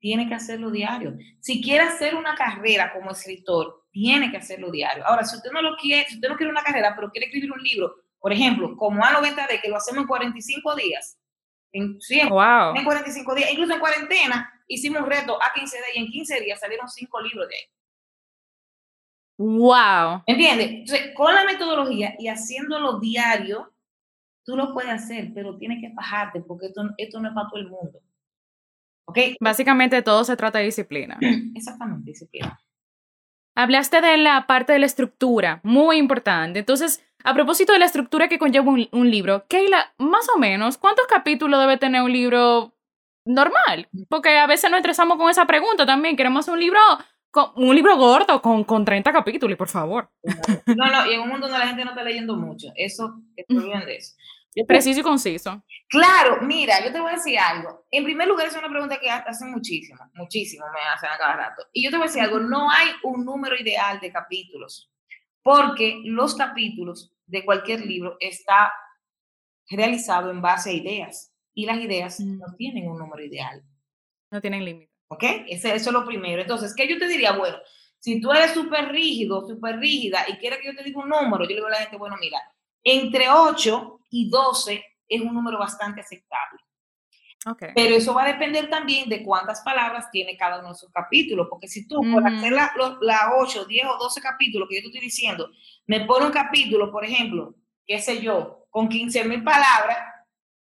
tiene 0.00 0.28
que 0.28 0.34
hacerlo 0.34 0.70
diario. 0.70 1.16
Si 1.40 1.62
quiere 1.62 1.84
hacer 1.84 2.14
una 2.14 2.34
carrera 2.34 2.92
como 2.92 3.12
escritor, 3.12 3.86
tiene 3.90 4.30
que 4.30 4.36
hacerlo 4.36 4.70
diario. 4.70 5.06
Ahora, 5.06 5.24
si 5.24 5.36
usted 5.36 5.50
no 5.52 5.62
lo 5.62 5.76
quiere, 5.76 6.06
si 6.08 6.16
usted 6.16 6.28
no 6.28 6.36
quiere 6.36 6.50
una 6.50 6.62
carrera, 6.62 6.92
pero 6.94 7.10
quiere 7.10 7.26
escribir 7.26 7.52
un 7.52 7.62
libro, 7.62 7.94
por 8.18 8.32
ejemplo, 8.32 8.76
como 8.76 9.02
A90D, 9.02 9.60
que 9.62 9.68
lo 9.68 9.76
hacemos 9.76 10.02
en 10.02 10.08
45 10.08 10.74
días, 10.74 11.18
en, 11.72 11.98
wow. 12.28 12.74
en 12.74 12.84
45 12.84 13.34
días, 13.34 13.52
incluso 13.52 13.74
en 13.74 13.80
cuarentena, 13.80 14.62
hicimos 14.66 15.02
un 15.02 15.10
reto 15.10 15.40
a 15.40 15.52
15 15.54 15.76
días 15.76 15.90
y 15.94 15.98
en 16.00 16.10
15 16.10 16.40
días 16.40 16.60
salieron 16.60 16.88
5 16.88 17.20
libros 17.22 17.48
de 17.48 17.54
ahí. 17.54 17.62
Wow. 19.36 20.22
¿Entiendes? 20.26 20.70
Entonces, 20.70 21.14
con 21.14 21.34
la 21.34 21.44
metodología 21.44 22.14
y 22.18 22.28
haciéndolo 22.28 22.98
diario, 22.98 23.73
tú 24.44 24.56
lo 24.56 24.72
puedes 24.72 24.90
hacer, 24.90 25.32
pero 25.34 25.56
tienes 25.56 25.80
que 25.80 25.92
bajarte 25.94 26.40
porque 26.40 26.66
esto, 26.66 26.82
esto 26.98 27.20
no 27.20 27.28
es 27.28 27.34
para 27.34 27.48
todo 27.48 27.60
el 27.60 27.68
mundo. 27.68 28.00
¿Ok? 29.06 29.18
Básicamente 29.40 30.02
todo 30.02 30.24
se 30.24 30.36
trata 30.36 30.58
de 30.58 30.66
disciplina. 30.66 31.18
Exactamente, 31.54 32.10
disciplina. 32.10 32.58
Hablaste 33.56 34.00
de 34.00 34.16
la 34.16 34.46
parte 34.46 34.72
de 34.72 34.80
la 34.80 34.86
estructura, 34.86 35.60
muy 35.62 35.98
importante. 35.98 36.58
Entonces, 36.58 37.04
a 37.22 37.34
propósito 37.34 37.72
de 37.72 37.78
la 37.78 37.84
estructura 37.84 38.28
que 38.28 38.38
conlleva 38.38 38.70
un, 38.70 39.10
libro, 39.10 39.46
Keila, 39.48 39.94
más 39.98 40.28
o 40.34 40.38
menos, 40.38 40.76
¿cuántos 40.76 41.06
capítulos 41.06 41.60
debe 41.60 41.78
tener 41.78 42.02
un 42.02 42.12
libro 42.12 42.74
normal? 43.24 43.88
Porque 44.08 44.38
a 44.38 44.46
veces 44.46 44.70
nos 44.70 44.78
estresamos 44.78 45.16
con 45.18 45.30
esa 45.30 45.46
pregunta 45.46 45.86
también. 45.86 46.16
Queremos 46.16 46.48
un 46.48 46.58
libro, 46.58 46.80
un 47.56 47.74
libro 47.74 47.96
gordo 47.96 48.40
con, 48.40 48.64
con 48.64 48.84
30 48.84 49.12
capítulos, 49.12 49.56
por 49.58 49.68
favor. 49.68 50.10
No, 50.66 50.90
no, 50.90 51.10
y 51.10 51.14
en 51.14 51.20
un 51.20 51.28
mundo 51.28 51.46
donde 51.46 51.58
la 51.58 51.66
gente 51.66 51.84
no 51.84 51.90
está 51.90 52.02
leyendo 52.02 52.36
mucho. 52.36 52.68
Eso, 52.76 53.22
estoy 53.36 53.64
bien 53.64 53.84
de 53.86 53.96
eso. 53.96 54.14
Preciso 54.66 55.00
y 55.00 55.02
conciso. 55.02 55.64
Claro, 55.88 56.38
mira, 56.42 56.84
yo 56.84 56.92
te 56.92 57.00
voy 57.00 57.10
a 57.10 57.14
decir 57.16 57.38
algo. 57.38 57.86
En 57.90 58.04
primer 58.04 58.28
lugar, 58.28 58.46
es 58.46 58.56
una 58.56 58.68
pregunta 58.68 58.98
que 59.00 59.10
hacen 59.10 59.50
muchísimo, 59.50 59.98
muchísimo 60.14 60.64
me 60.72 60.80
hacen 60.92 61.10
a 61.10 61.18
cada 61.18 61.34
rato. 61.34 61.62
Y 61.72 61.84
yo 61.84 61.90
te 61.90 61.96
voy 61.96 62.04
a 62.04 62.08
decir 62.08 62.22
algo, 62.22 62.38
no 62.38 62.70
hay 62.70 62.90
un 63.02 63.24
número 63.24 63.56
ideal 63.56 63.98
de 63.98 64.12
capítulos, 64.12 64.92
porque 65.42 66.00
los 66.04 66.36
capítulos 66.36 67.12
de 67.26 67.44
cualquier 67.44 67.84
libro 67.84 68.16
está 68.20 68.72
realizado 69.68 70.30
en 70.30 70.40
base 70.40 70.70
a 70.70 70.74
ideas 70.74 71.32
y 71.52 71.66
las 71.66 71.78
ideas 71.78 72.20
mm. 72.20 72.38
no 72.38 72.54
tienen 72.56 72.88
un 72.88 72.98
número 72.98 73.24
ideal. 73.24 73.62
No 74.30 74.40
tienen 74.40 74.64
límite. 74.64 74.93
¿Ok? 75.14 75.22
eso 75.48 75.68
es 75.68 75.86
lo 75.86 76.04
primero. 76.04 76.42
Entonces, 76.42 76.74
¿qué 76.74 76.88
yo 76.88 76.98
te 76.98 77.08
diría? 77.08 77.32
Bueno, 77.32 77.56
si 77.98 78.20
tú 78.20 78.32
eres 78.32 78.52
súper 78.52 78.90
rígido, 78.90 79.46
súper 79.46 79.78
rígida 79.78 80.24
y 80.28 80.34
quieres 80.34 80.58
que 80.60 80.66
yo 80.66 80.76
te 80.76 80.84
diga 80.84 81.00
un 81.00 81.08
número, 81.08 81.44
yo 81.44 81.48
le 81.48 81.54
digo 81.54 81.66
a 81.68 81.70
la 81.70 81.76
gente, 81.78 81.96
bueno, 81.96 82.16
mira, 82.20 82.38
entre 82.82 83.30
8 83.30 84.00
y 84.10 84.28
12 84.28 84.84
es 85.08 85.20
un 85.20 85.32
número 85.32 85.58
bastante 85.58 86.02
aceptable. 86.02 86.60
Okay. 87.46 87.70
Pero 87.74 87.94
eso 87.96 88.14
va 88.14 88.24
a 88.24 88.32
depender 88.32 88.70
también 88.70 89.08
de 89.08 89.22
cuántas 89.22 89.60
palabras 89.60 90.10
tiene 90.10 90.36
cada 90.36 90.60
uno 90.60 90.68
de 90.68 90.74
esos 90.74 90.90
capítulos, 90.90 91.46
porque 91.50 91.68
si 91.68 91.86
tú 91.86 92.00
por 92.12 92.26
hacer 92.26 92.52
la, 92.52 92.72
la 93.00 93.32
8, 93.38 93.66
10 93.66 93.86
o 93.86 93.98
12 93.98 94.20
capítulos 94.20 94.68
que 94.68 94.76
yo 94.76 94.80
te 94.82 94.86
estoy 94.88 95.00
diciendo, 95.00 95.50
me 95.86 96.04
pone 96.06 96.26
un 96.26 96.32
capítulo, 96.32 96.90
por 96.90 97.04
ejemplo, 97.04 97.54
qué 97.86 97.98
sé 98.00 98.20
yo, 98.20 98.66
con 98.70 98.88
15 98.88 99.24
mil 99.24 99.44
palabras, 99.44 99.98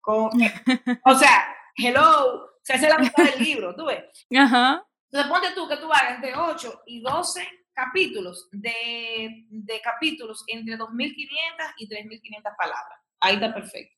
con, 0.01 0.29
o 1.05 1.15
sea, 1.15 1.47
hello, 1.75 2.54
se 2.65 2.73
hace 2.73 2.89
la 2.89 2.97
mitad 2.97 3.23
del 3.23 3.43
libro, 3.43 3.75
tú 3.75 3.85
ves. 3.85 4.03
Ajá. 4.35 4.83
Entonces 5.11 5.31
ponte 5.31 5.53
tú 5.53 5.67
que 5.67 5.77
tú 5.77 5.91
hagas 5.93 6.15
entre 6.15 6.35
8 6.35 6.81
y 6.87 6.99
12 6.99 7.47
capítulos 7.73 8.49
de, 8.51 9.45
de 9.49 9.81
capítulos 9.81 10.43
entre 10.47 10.75
2.500 10.77 11.73
y 11.77 11.87
3.500 11.87 12.55
palabras. 12.57 12.99
Ahí 13.19 13.35
está 13.35 13.53
perfecto. 13.53 13.95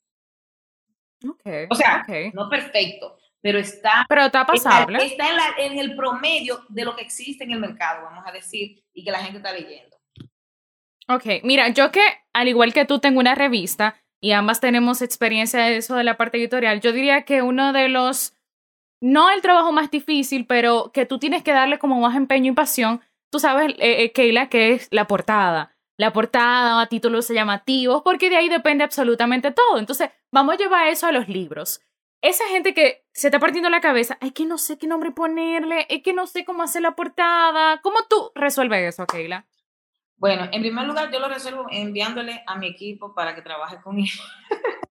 Okay, 1.30 1.66
o 1.70 1.76
sea, 1.76 2.06
no 2.34 2.48
perfecto, 2.48 3.18
pero 3.42 3.58
está, 3.58 4.06
pero 4.08 4.26
está 4.26 4.46
pasable. 4.46 5.04
Está, 5.04 5.26
en, 5.58 5.72
en, 5.72 5.80
el 5.80 5.96
promedio 5.96 6.64
de 6.70 6.86
lo 6.86 6.96
que 6.96 7.02
existe 7.02 7.44
en 7.44 7.52
el 7.52 7.60
mercado, 7.60 8.04
vamos 8.04 8.24
a 8.28 8.32
decir, 8.32 8.84
y 8.94 9.04
que 9.04 9.12
la 9.12 9.24
gente 9.24 9.38
está 9.38 9.52
leyendo. 9.52 9.98
Ok, 11.08 11.42
mira, 11.44 11.70
yo 11.70 11.92
que 11.92 12.04
al 12.34 12.48
igual 12.50 12.74
que 12.74 12.86
tú 12.86 13.00
tengo 13.00 13.20
una 13.20 13.34
revista 13.34 13.96
y 14.20 14.34
ambas 14.34 14.60
tenemos 14.60 15.02
experiencia 15.02 15.64
de 15.64 15.78
eso 15.78 15.96
de 15.96 16.04
la 16.04 16.18
parte 16.18 16.38
editorial, 16.38 16.82
yo 16.82 16.92
diría 16.92 17.24
que 17.24 17.42
uno 17.42 17.74
de 17.74 17.90
los, 17.90 18.37
no 19.02 19.30
el 19.30 19.42
trabajo 19.42 19.72
más 19.72 19.92
difícil, 19.92 20.46
pero 20.46 20.92
que 20.94 21.06
tú 21.06 21.20
tienes 21.20 21.44
que 21.44 21.52
darle 21.52 21.80
como 21.80 22.00
más 22.00 22.16
empeño 22.16 22.52
y 22.52 22.56
pasión, 22.56 23.02
tú 23.32 23.40
sabes, 23.40 23.74
eh, 23.80 24.04
eh, 24.04 24.12
Keila, 24.12 24.50
que 24.50 24.74
es 24.74 24.88
la 24.92 25.08
portada. 25.08 25.76
La 25.98 26.14
portada, 26.14 26.80
a 26.80 26.88
títulos 26.88 27.28
llamativos, 27.28 28.04
porque 28.04 28.30
de 28.30 28.38
ahí 28.38 28.50
depende 28.50 28.84
absolutamente 28.84 29.52
todo. 29.52 29.80
Entonces, 29.80 30.12
vamos 30.32 30.54
a 30.54 30.58
llevar 30.58 30.88
eso 30.88 31.08
a 31.08 31.12
los 31.12 31.28
libros. 31.28 31.82
Esa 32.22 32.46
gente 32.48 32.74
que 32.74 33.06
se 33.14 33.28
está 33.28 33.40
partiendo 33.40 33.70
la 33.70 33.82
cabeza, 33.82 34.18
es 34.22 34.32
que 34.34 34.46
no 34.46 34.58
sé 34.58 34.78
qué 34.78 34.88
nombre 34.88 35.12
ponerle, 35.12 35.86
es 35.90 36.04
que 36.04 36.14
no 36.14 36.28
sé 36.28 36.46
cómo 36.46 36.64
hacer 36.64 36.84
la 36.84 36.96
portada. 36.96 37.82
¿Cómo 37.82 38.00
tú 38.10 38.32
resuelves 38.36 38.94
eso, 38.94 39.08
Keila? 39.08 39.48
Bueno, 40.18 40.48
en 40.52 40.62
primer 40.62 40.86
lugar, 40.86 41.12
yo 41.12 41.20
lo 41.20 41.30
resuelvo 41.30 41.68
enviándole 41.70 42.44
a 42.48 42.56
mi 42.56 42.68
equipo 42.68 43.14
para 43.14 43.36
que 43.36 43.44
trabaje 43.44 43.80
con 43.82 44.00
él. 44.00 44.10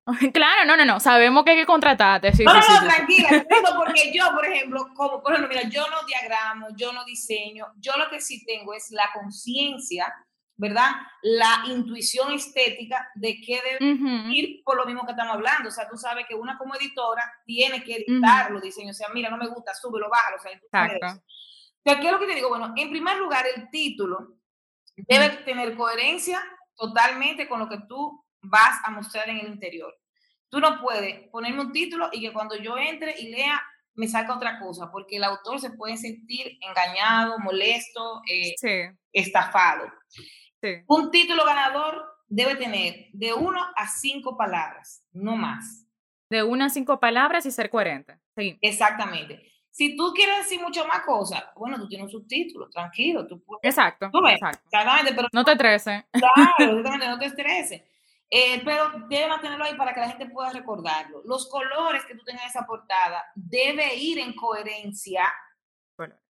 Claro, 0.33 0.65
no, 0.65 0.77
no, 0.77 0.85
no, 0.85 1.01
sabemos 1.01 1.45
que 1.45 1.51
hay 1.53 1.57
que 1.57 1.67
contratarte. 1.67 2.33
no, 2.45 2.55
no, 2.55 2.61
no, 2.61 2.87
tranquila, 2.87 3.29
porque 3.77 4.13
yo, 4.13 4.33
por 4.33 4.47
ejemplo, 4.47 4.89
como, 4.95 5.23
por 5.23 5.33
ejemplo, 5.33 5.49
mira, 5.55 5.69
yo 5.69 5.89
no 5.91 6.07
diagramo, 6.07 6.69
yo 6.77 6.93
no 6.93 7.05
diseño, 7.05 7.67
yo 7.79 7.93
lo 7.97 8.09
que 8.09 8.21
sí 8.21 8.45
tengo 8.45 8.73
es 8.73 8.91
la 8.91 9.09
conciencia, 9.13 10.13
¿verdad? 10.57 10.91
La 11.23 11.65
intuición 11.67 12.33
estética 12.33 13.11
de 13.15 13.41
qué 13.41 13.61
debe 13.79 14.33
ir 14.33 14.63
por 14.65 14.77
lo 14.77 14.87
mismo 14.87 15.05
que 15.05 15.11
estamos 15.11 15.35
hablando. 15.35 15.69
O 15.69 15.73
sea, 15.73 15.89
tú 15.89 15.97
sabes 15.99 16.25
que 16.27 16.35
una 16.35 16.57
como 16.57 16.75
editora 16.77 17.23
tiene 17.45 17.83
que 17.83 17.97
editar 17.97 18.51
los 18.51 18.63
diseños. 18.63 18.97
O 18.97 18.99
sea, 18.99 19.09
mira, 19.13 19.29
no 19.29 19.37
me 19.37 19.49
gusta, 19.49 19.75
súbelo, 19.75 20.09
bájalo. 20.09 20.37
O 20.37 20.41
sea, 20.41 20.53
Exacto. 20.53 21.23
¿qué 21.85 22.07
es 22.07 22.13
lo 22.13 22.19
que 22.19 22.27
te 22.27 22.35
digo? 22.37 22.49
Bueno, 22.49 22.73
en 22.75 22.91
primer 22.91 23.19
lugar, 23.19 23.45
el 23.55 23.69
título 23.69 24.39
debe 24.97 25.29
tener 25.45 25.77
coherencia 25.77 26.43
totalmente 26.75 27.49
con 27.49 27.61
lo 27.61 27.69
que 27.69 27.81
tú 27.87 28.26
vas 28.43 28.81
a 28.85 28.91
mostrar 28.91 29.29
en 29.29 29.39
el 29.39 29.49
interior. 29.49 29.95
Tú 30.49 30.61
no 30.61 30.81
puedes 30.81 31.29
ponerme 31.31 31.61
un 31.61 31.73
título 31.73 32.09
y 32.13 32.21
que 32.21 32.33
cuando 32.33 32.57
yo 32.57 32.79
entre 32.79 33.19
y 33.21 33.31
lea 33.31 33.61
me 33.97 34.07
salga 34.07 34.37
otra 34.37 34.59
cosa, 34.59 34.91
porque 34.93 35.17
el 35.17 35.25
autor 35.25 35.59
se 35.59 35.71
puede 35.71 35.97
sentir 35.97 36.59
engañado, 36.61 37.39
molesto, 37.39 38.21
eh, 38.31 38.55
estafado. 39.13 39.91
Un 40.87 41.11
título 41.11 41.45
ganador 41.45 42.05
debe 42.27 42.57
tener 42.57 43.07
de 43.13 43.33
uno 43.33 43.61
a 43.77 43.89
cinco 43.89 44.37
palabras, 44.37 45.03
no 45.13 45.37
más. 45.37 45.87
De 46.29 46.43
una 46.43 46.67
a 46.67 46.71
cinco 46.71 47.01
palabras 47.01 47.47
y 47.47 47.51
ser 47.51 47.71
coherente. 47.71 48.19
Sí. 48.37 48.59
Exactamente. 48.61 49.43
si 49.71 49.95
tú 49.95 50.13
quieres 50.15 50.39
decir 50.39 50.61
mucho 50.61 50.87
más 50.87 51.01
cosas, 51.01 51.45
bueno, 51.55 51.79
tú 51.79 51.87
tienes 51.87 52.07
un 52.07 52.11
subtítulo, 52.11 52.69
tranquilo. 52.71 53.27
Tú 53.27 53.43
exacto, 53.63 54.07
exacto. 54.07 54.69
pero 55.15 55.29
no 55.33 55.45
te 55.45 55.53
estreses. 55.53 56.05
Claro, 56.13 56.55
exactamente, 56.79 57.09
no 57.09 57.19
te 57.19 57.27
estreses. 57.27 57.83
Eh, 58.29 58.61
pero 58.65 58.91
debe 59.09 59.29
mantenerlo 59.29 59.65
ahí 59.65 59.77
para 59.77 59.95
que 59.95 60.01
la 60.01 60.09
gente 60.09 60.27
pueda 60.27 60.51
recordarlo. 60.51 61.23
Los 61.25 61.49
colores 61.49 62.05
que 62.07 62.15
tú 62.17 62.25
tengas 62.25 62.43
en 62.43 62.49
esa 62.51 62.67
portada 62.67 63.25
debe 63.35 63.95
ir 63.95 64.19
en 64.19 64.35
coherencia 64.35 65.33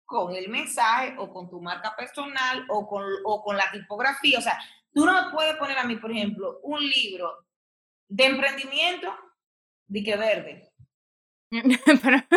con 0.05 0.35
el 0.35 0.49
mensaje 0.49 1.15
o 1.17 1.31
con 1.31 1.49
tu 1.49 1.59
marca 1.59 1.95
personal 1.95 2.65
o 2.69 2.87
con, 2.87 3.03
o 3.23 3.41
con 3.41 3.57
la 3.57 3.71
tipografía. 3.71 4.37
O 4.37 4.41
sea, 4.41 4.59
tú 4.93 5.05
no 5.05 5.31
puedes 5.31 5.55
poner 5.55 5.77
a 5.77 5.83
mí, 5.83 5.95
por 5.95 6.11
ejemplo, 6.11 6.59
un 6.63 6.79
libro 6.79 7.45
de 8.07 8.25
emprendimiento 8.25 9.13
de 9.87 10.03
que 10.03 10.15
verde. 10.15 10.71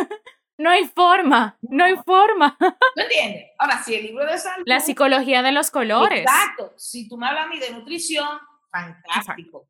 no 0.58 0.70
hay 0.70 0.84
forma, 0.86 1.58
no 1.62 1.84
hay 1.84 1.96
forma. 1.96 2.56
¿No 2.60 3.02
entiendes? 3.02 3.50
Ahora, 3.58 3.82
si 3.82 3.94
el 3.94 4.04
libro 4.04 4.24
de 4.24 4.38
salud... 4.38 4.64
La 4.66 4.80
psicología 4.80 5.42
de 5.42 5.52
los 5.52 5.70
colores. 5.70 6.20
Exacto. 6.20 6.72
Si 6.76 7.08
tú 7.08 7.16
me 7.16 7.26
hablas 7.26 7.46
a 7.46 7.48
mí 7.48 7.58
de 7.58 7.70
nutrición, 7.70 8.38
fantástico. 8.70 9.68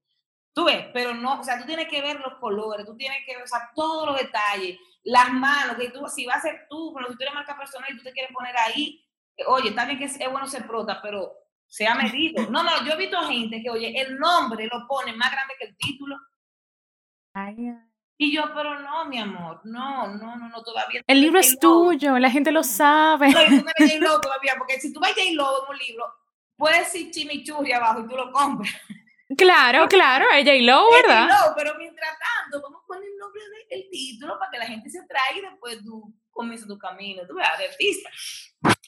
Tú 0.52 0.64
ves, 0.64 0.86
pero 0.92 1.14
no, 1.14 1.40
o 1.40 1.44
sea, 1.44 1.58
tú 1.58 1.66
tienes 1.66 1.88
que 1.88 2.02
ver 2.02 2.18
los 2.20 2.34
colores, 2.38 2.84
tú 2.84 2.96
tienes 2.96 3.18
que 3.24 3.34
ver, 3.34 3.44
o 3.44 3.46
sea, 3.46 3.70
todos 3.74 4.08
los 4.08 4.18
detalles, 4.18 4.78
las 5.04 5.32
manos, 5.32 5.76
que 5.76 5.90
tú, 5.90 6.06
si 6.08 6.26
va 6.26 6.34
a 6.34 6.40
ser 6.40 6.66
tú, 6.68 6.94
lo 6.98 7.08
que 7.08 7.14
tú 7.14 7.22
eres 7.22 7.34
marca 7.34 7.56
personal 7.56 7.88
y 7.92 7.96
tú 7.96 8.02
te 8.02 8.12
quieres 8.12 8.32
poner 8.32 8.56
ahí, 8.58 9.04
oye, 9.46 9.70
también 9.72 9.98
que 9.98 10.06
es, 10.06 10.18
bueno 10.30 10.46
ser 10.46 10.66
prota, 10.66 11.00
pero 11.00 11.32
se 11.66 11.86
ha 11.86 11.94
medido. 11.94 12.50
No, 12.50 12.62
no, 12.62 12.84
yo 12.84 12.92
he 12.92 12.96
visto 12.96 13.20
gente 13.22 13.62
que, 13.62 13.70
oye, 13.70 14.00
el 14.00 14.18
nombre 14.18 14.66
lo 14.66 14.86
pone 14.88 15.12
más 15.12 15.30
grande 15.30 15.54
que 15.58 15.66
el 15.66 15.76
título. 15.76 16.16
Y 18.20 18.34
yo, 18.34 18.52
pero 18.52 18.80
no, 18.80 19.04
mi 19.04 19.18
amor, 19.18 19.60
no, 19.64 20.08
no, 20.08 20.36
no, 20.36 20.48
no, 20.48 20.62
todavía. 20.64 21.02
El 21.06 21.20
libro 21.20 21.38
es 21.38 21.56
tuyo, 21.60 22.18
la 22.18 22.30
gente 22.30 22.50
lo 22.50 22.64
sabe. 22.64 23.30
No, 23.30 23.44
tú 23.44 23.64
no 23.64 23.70
eres 23.76 24.00
todavía, 24.00 24.54
porque 24.58 24.80
si 24.80 24.92
tú 24.92 24.98
vas 24.98 25.12
a 25.12 25.14
J-Lo 25.14 25.64
en 25.64 25.70
un 25.70 25.78
libro, 25.78 26.04
puedes 26.58 26.92
decir 26.92 27.10
chimichurri 27.10 27.72
abajo 27.72 28.00
y 28.00 28.08
tú 28.08 28.16
lo 28.16 28.30
compras. 28.30 28.74
Claro, 29.36 29.86
claro, 29.88 30.26
ella 30.32 30.54
y 30.54 30.62
Lo, 30.62 30.90
¿verdad? 30.90 31.28
J-Lo, 31.28 31.54
pero 31.54 31.74
mientras 31.78 32.10
tanto, 32.18 32.62
vamos 32.62 32.82
a 32.82 32.86
poner 32.86 33.04
el 33.04 33.18
nombre 33.18 33.42
del 33.70 33.88
título 33.90 34.38
para 34.38 34.50
que 34.50 34.58
la 34.58 34.66
gente 34.66 34.88
se 34.88 35.06
traiga 35.06 35.38
y 35.38 35.50
después 35.50 35.84
tú 35.84 36.14
comienzas 36.30 36.66
tu 36.66 36.78
camino, 36.78 37.22
tú 37.26 37.34
veas, 37.34 37.58
de 37.58 37.66
artista. 37.66 38.10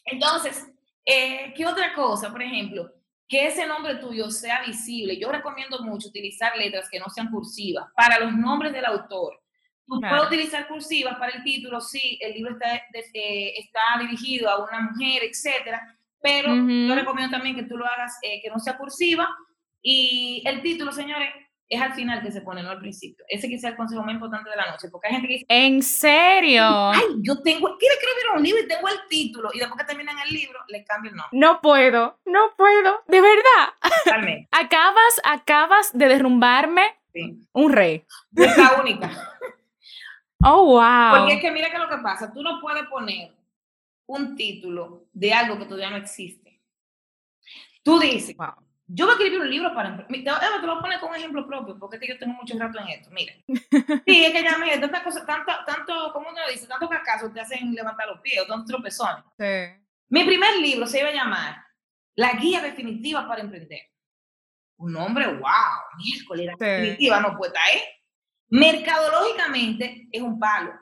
Entonces, 0.04 0.66
eh, 1.04 1.52
¿qué 1.54 1.66
otra 1.66 1.92
cosa? 1.92 2.30
Por 2.30 2.42
ejemplo, 2.42 2.90
que 3.28 3.46
ese 3.46 3.66
nombre 3.66 3.96
tuyo 3.96 4.30
sea 4.30 4.62
visible. 4.62 5.18
Yo 5.18 5.30
recomiendo 5.30 5.80
mucho 5.82 6.08
utilizar 6.08 6.56
letras 6.56 6.88
que 6.90 6.98
no 6.98 7.08
sean 7.10 7.30
cursivas 7.30 7.86
para 7.94 8.18
los 8.18 8.32
nombres 8.32 8.72
del 8.72 8.86
autor. 8.86 9.40
Tú 9.86 10.00
puedes 10.00 10.26
utilizar 10.26 10.68
cursivas 10.68 11.16
para 11.16 11.32
el 11.32 11.42
título, 11.42 11.80
sí, 11.80 12.18
el 12.22 12.32
libro 12.34 12.52
está, 12.52 12.76
eh, 12.76 13.54
está 13.58 13.80
dirigido 14.00 14.48
a 14.48 14.64
una 14.64 14.80
mujer, 14.80 15.24
etcétera, 15.24 15.98
pero 16.22 16.54
yo 16.54 16.94
recomiendo 16.94 17.36
también 17.36 17.56
que 17.56 17.64
tú 17.64 17.76
lo 17.76 17.86
hagas, 17.86 18.18
eh, 18.22 18.40
que 18.42 18.50
no 18.50 18.58
sea 18.58 18.76
cursiva. 18.76 19.28
Y 19.82 20.42
el 20.46 20.60
título, 20.62 20.92
señores, 20.92 21.30
es 21.70 21.80
al 21.80 21.94
final 21.94 22.20
que 22.20 22.32
se 22.32 22.40
pone, 22.40 22.62
no 22.62 22.70
al 22.70 22.80
principio. 22.80 23.24
Ese 23.28 23.48
quizá 23.48 23.68
es 23.68 23.72
el 23.72 23.76
consejo 23.76 24.02
más 24.02 24.14
importante 24.14 24.50
de 24.50 24.56
la 24.56 24.72
noche, 24.72 24.88
porque 24.90 25.06
hay 25.06 25.14
gente 25.14 25.28
que 25.28 25.34
dice... 25.34 25.46
¿En 25.48 25.82
serio? 25.82 26.64
Ay, 26.64 27.00
yo 27.22 27.40
tengo, 27.42 27.76
quiero 27.78 27.94
escribir 27.94 28.36
un 28.36 28.42
libro 28.42 28.60
y 28.60 28.68
tengo 28.68 28.88
el 28.88 28.98
título, 29.08 29.50
y 29.54 29.60
después 29.60 29.80
que 29.80 29.86
terminan 29.86 30.16
el 30.18 30.34
libro, 30.34 30.58
le 30.66 30.84
cambio 30.84 31.12
el 31.12 31.16
nombre. 31.16 31.38
No 31.38 31.60
puedo, 31.60 32.18
no 32.24 32.54
puedo, 32.56 33.04
de 33.06 33.20
verdad. 33.20 33.74
acabas, 34.50 35.20
acabas 35.22 35.96
de 35.96 36.08
derrumbarme 36.08 36.98
un 37.52 37.72
rey. 37.72 38.04
Es 38.36 38.58
la 38.58 38.80
única. 38.80 39.10
oh, 40.44 40.64
wow. 40.64 41.18
Porque 41.20 41.34
es 41.34 41.40
que 41.40 41.52
mira 41.52 41.70
que 41.70 41.78
lo 41.78 41.88
que 41.88 41.98
pasa, 41.98 42.32
tú 42.32 42.42
no 42.42 42.60
puedes 42.60 42.84
poner 42.88 43.32
un 44.10 44.34
título 44.34 45.06
de 45.12 45.32
algo 45.32 45.58
que 45.58 45.64
todavía 45.64 45.90
no 45.90 45.96
existe. 45.96 46.60
Tú 47.82 47.98
dices, 48.00 48.36
yo 48.86 49.06
voy 49.06 49.14
a 49.14 49.16
escribir 49.16 49.40
un 49.40 49.50
libro 49.50 49.72
para... 49.72 49.96
Te, 50.06 50.12
te 50.12 50.22
lo 50.22 50.34
voy 50.66 50.78
a 50.78 50.80
poner 50.80 51.00
con 51.00 51.10
un 51.10 51.16
ejemplo 51.16 51.46
propio, 51.46 51.78
porque 51.78 51.96
es 51.96 52.02
que 52.02 52.08
yo 52.08 52.18
tengo 52.18 52.34
mucho 52.34 52.58
rato 52.58 52.78
en 52.80 52.88
esto. 52.88 53.08
Mira, 53.12 53.32
sí, 53.46 54.24
es 54.24 54.32
que 54.32 54.42
ya 54.42 54.58
me 54.58 54.76
tantas 54.78 55.02
cosas, 55.02 55.24
tanto, 55.24 55.52
tanto, 55.64 56.10
¿cómo 56.12 56.28
uno 56.28 56.40
dice? 56.50 56.66
Tantos 56.66 56.90
casos 57.04 57.32
te 57.32 57.40
hacen 57.40 57.72
levantar 57.72 58.08
los 58.08 58.20
pies, 58.20 58.46
tantos 58.48 58.66
tropezones. 58.66 59.24
Sí. 59.38 59.80
Mi 60.08 60.24
primer 60.24 60.56
libro 60.56 60.86
se 60.86 61.00
iba 61.00 61.08
a 61.08 61.14
llamar 61.14 61.64
La 62.16 62.32
Guía 62.32 62.60
Definitiva 62.60 63.28
para 63.28 63.42
Emprender. 63.42 63.82
Un 64.78 64.92
nombre, 64.92 65.26
wow, 65.26 65.98
miércoles, 65.98 66.46
la 66.46 66.66
definitiva 66.66 67.20
no 67.20 67.36
puede 67.36 67.52
estar, 67.52 67.76
¿eh? 67.76 67.82
Mercadológicamente 68.48 70.08
es 70.10 70.20
un 70.20 70.38
palo. 70.40 70.72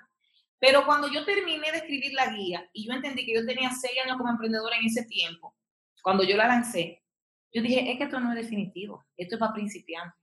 Pero 0.60 0.84
cuando 0.84 1.08
yo 1.08 1.24
terminé 1.24 1.70
de 1.70 1.78
escribir 1.78 2.12
la 2.14 2.32
guía 2.34 2.68
y 2.72 2.86
yo 2.86 2.92
entendí 2.92 3.24
que 3.24 3.34
yo 3.34 3.46
tenía 3.46 3.70
seis 3.70 3.94
años 4.04 4.16
como 4.16 4.30
emprendedora 4.30 4.76
en 4.76 4.86
ese 4.86 5.04
tiempo, 5.04 5.54
cuando 6.02 6.24
yo 6.24 6.36
la 6.36 6.48
lancé, 6.48 7.04
yo 7.52 7.62
dije, 7.62 7.90
es 7.90 7.98
que 7.98 8.04
esto 8.04 8.20
no 8.20 8.30
es 8.32 8.36
definitivo, 8.36 9.04
esto 9.16 9.36
es 9.36 9.38
para 9.38 9.52
principiantes. 9.52 10.18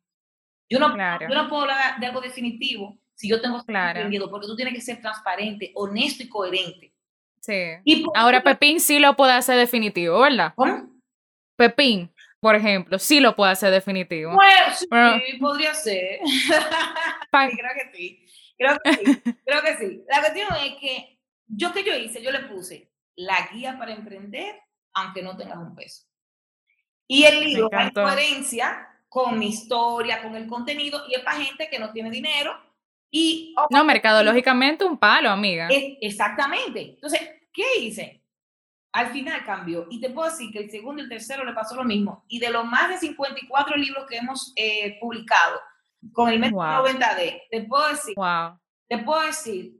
Yo 0.69 0.79
no, 0.79 0.95
yo 1.19 1.29
no 1.29 1.47
puedo 1.47 1.63
hablar 1.63 1.99
de 1.99 2.05
algo 2.07 2.21
definitivo 2.21 2.97
si 3.13 3.29
yo 3.29 3.39
tengo 3.41 3.63
claro. 3.63 3.99
aprendido, 3.99 4.29
porque 4.29 4.47
tú 4.47 4.55
tienes 4.55 4.73
que 4.73 4.81
ser 4.81 4.99
transparente, 4.99 5.71
honesto 5.75 6.23
y 6.23 6.29
coherente. 6.29 6.93
Sí. 7.39 8.03
Ahora 8.15 8.43
Pepín 8.43 8.79
sí 8.79 8.99
lo 8.99 9.15
puede 9.15 9.33
hacer 9.33 9.57
definitivo, 9.57 10.19
¿verdad? 10.19 10.53
¿Cómo? 10.55 10.89
Pepín, 11.55 12.11
por 12.39 12.55
ejemplo, 12.55 12.99
sí 12.99 13.19
lo 13.19 13.35
puede 13.35 13.51
hacer 13.51 13.71
definitivo. 13.71 14.33
Pues 14.33 14.79
sí, 14.79 15.37
podría 15.39 15.73
ser. 15.73 16.19
creo 17.31 17.71
que 17.75 17.97
sí. 17.97 18.24
Creo 18.57 18.77
que 18.83 18.93
sí, 18.93 19.21
creo 19.45 19.61
que 19.61 19.77
sí. 19.77 20.03
La 20.07 20.19
cuestión 20.19 20.47
es 20.63 20.75
que 20.79 21.19
yo 21.47 21.73
que 21.73 21.83
yo 21.83 21.95
hice, 21.95 22.21
yo 22.21 22.31
le 22.31 22.41
puse 22.41 22.91
la 23.15 23.49
guía 23.51 23.77
para 23.77 23.93
emprender, 23.93 24.55
aunque 24.93 25.21
no 25.21 25.37
tengas 25.37 25.57
un 25.57 25.75
peso. 25.75 26.05
Y 27.07 27.23
el 27.23 27.39
libro 27.39 27.69
va 27.69 27.83
en 27.83 27.91
coherencia 27.91 28.87
con 29.07 29.37
mi 29.37 29.49
historia, 29.49 30.21
con 30.21 30.35
el 30.35 30.47
contenido, 30.47 31.03
y 31.07 31.15
es 31.15 31.21
para 31.21 31.39
gente 31.39 31.69
que 31.69 31.79
no 31.79 31.91
tiene 31.91 32.09
dinero. 32.09 32.53
Y, 33.11 33.55
no, 33.69 33.83
mercadológicamente 33.85 34.83
un 34.83 34.97
palo, 34.97 35.29
amiga. 35.29 35.69
exactamente. 36.01 36.95
Entonces, 36.95 37.21
¿qué 37.53 37.63
hice? 37.79 38.21
Al 38.91 39.11
final 39.11 39.43
cambió. 39.45 39.87
Y 39.89 40.01
te 40.01 40.09
puedo 40.09 40.29
decir 40.29 40.51
que 40.51 40.59
el 40.59 40.71
segundo 40.71 41.01
y 41.01 41.05
el 41.05 41.09
tercero 41.09 41.45
le 41.45 41.53
pasó 41.53 41.75
lo 41.75 41.83
mismo. 41.83 42.25
Y 42.27 42.39
de 42.39 42.49
los 42.49 42.65
más 42.65 42.89
de 42.89 42.97
54 42.97 43.77
libros 43.77 44.05
que 44.05 44.17
hemos 44.17 44.51
eh, 44.55 44.97
publicado, 44.99 45.61
con 46.13 46.29
el 46.29 46.39
método 46.39 46.61
90D, 46.61 47.41
te 47.49 47.63
puedo 47.63 47.87
decir, 47.89 48.15
te 48.87 48.97
puedo 48.99 49.21
decir 49.21 49.73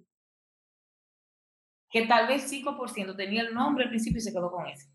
que 1.90 2.06
tal 2.08 2.28
vez 2.28 2.52
5% 2.52 3.16
tenía 3.16 3.42
el 3.42 3.54
nombre 3.54 3.86
al 3.86 3.90
principio 3.90 4.18
y 4.18 4.22
se 4.22 4.32
quedó 4.32 4.52
con 4.52 4.68
ese. 4.68 4.90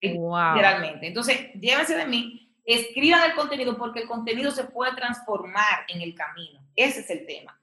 Literalmente. 0.00 1.08
Entonces, 1.08 1.52
llévense 1.54 1.94
de 1.94 2.06
mí, 2.06 2.56
escriban 2.64 3.30
el 3.30 3.36
contenido 3.36 3.76
porque 3.76 4.00
el 4.00 4.08
contenido 4.08 4.50
se 4.50 4.64
puede 4.64 4.94
transformar 4.94 5.84
en 5.88 6.00
el 6.00 6.14
camino. 6.14 6.66
Ese 6.74 7.00
es 7.00 7.10
el 7.10 7.26
tema. 7.26 7.60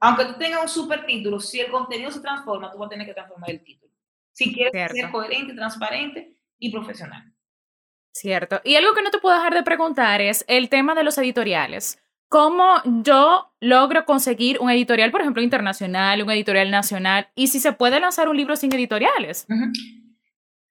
Aunque 0.00 0.26
tú 0.26 0.34
tengas 0.38 0.62
un 0.62 0.68
super 0.68 1.06
título, 1.06 1.40
si 1.40 1.60
el 1.60 1.70
contenido 1.70 2.10
se 2.10 2.20
transforma, 2.20 2.70
tú 2.70 2.78
vas 2.78 2.86
a 2.86 2.90
tener 2.90 3.06
que 3.06 3.14
transformar 3.14 3.50
el 3.50 3.64
título. 3.64 3.92
Si 4.32 4.54
quieres 4.54 4.92
ser 4.92 5.10
coherente, 5.10 5.54
transparente 5.54 6.36
y 6.58 6.70
profesional. 6.70 7.32
Cierto. 8.18 8.60
Y 8.64 8.74
algo 8.74 8.94
que 8.94 9.02
no 9.02 9.10
te 9.10 9.18
puedo 9.18 9.36
dejar 9.36 9.54
de 9.54 9.62
preguntar 9.62 10.20
es 10.20 10.44
el 10.48 10.68
tema 10.68 10.96
de 10.96 11.04
los 11.04 11.16
editoriales. 11.18 12.02
¿Cómo 12.28 12.82
yo 12.84 13.52
logro 13.60 14.04
conseguir 14.04 14.58
un 14.60 14.70
editorial, 14.70 15.12
por 15.12 15.20
ejemplo, 15.20 15.40
internacional, 15.40 16.22
un 16.22 16.30
editorial 16.30 16.70
nacional? 16.70 17.28
Y 17.36 17.46
si 17.46 17.60
se 17.60 17.72
puede 17.72 18.00
lanzar 18.00 18.28
un 18.28 18.36
libro 18.36 18.56
sin 18.56 18.72
editoriales. 18.74 19.46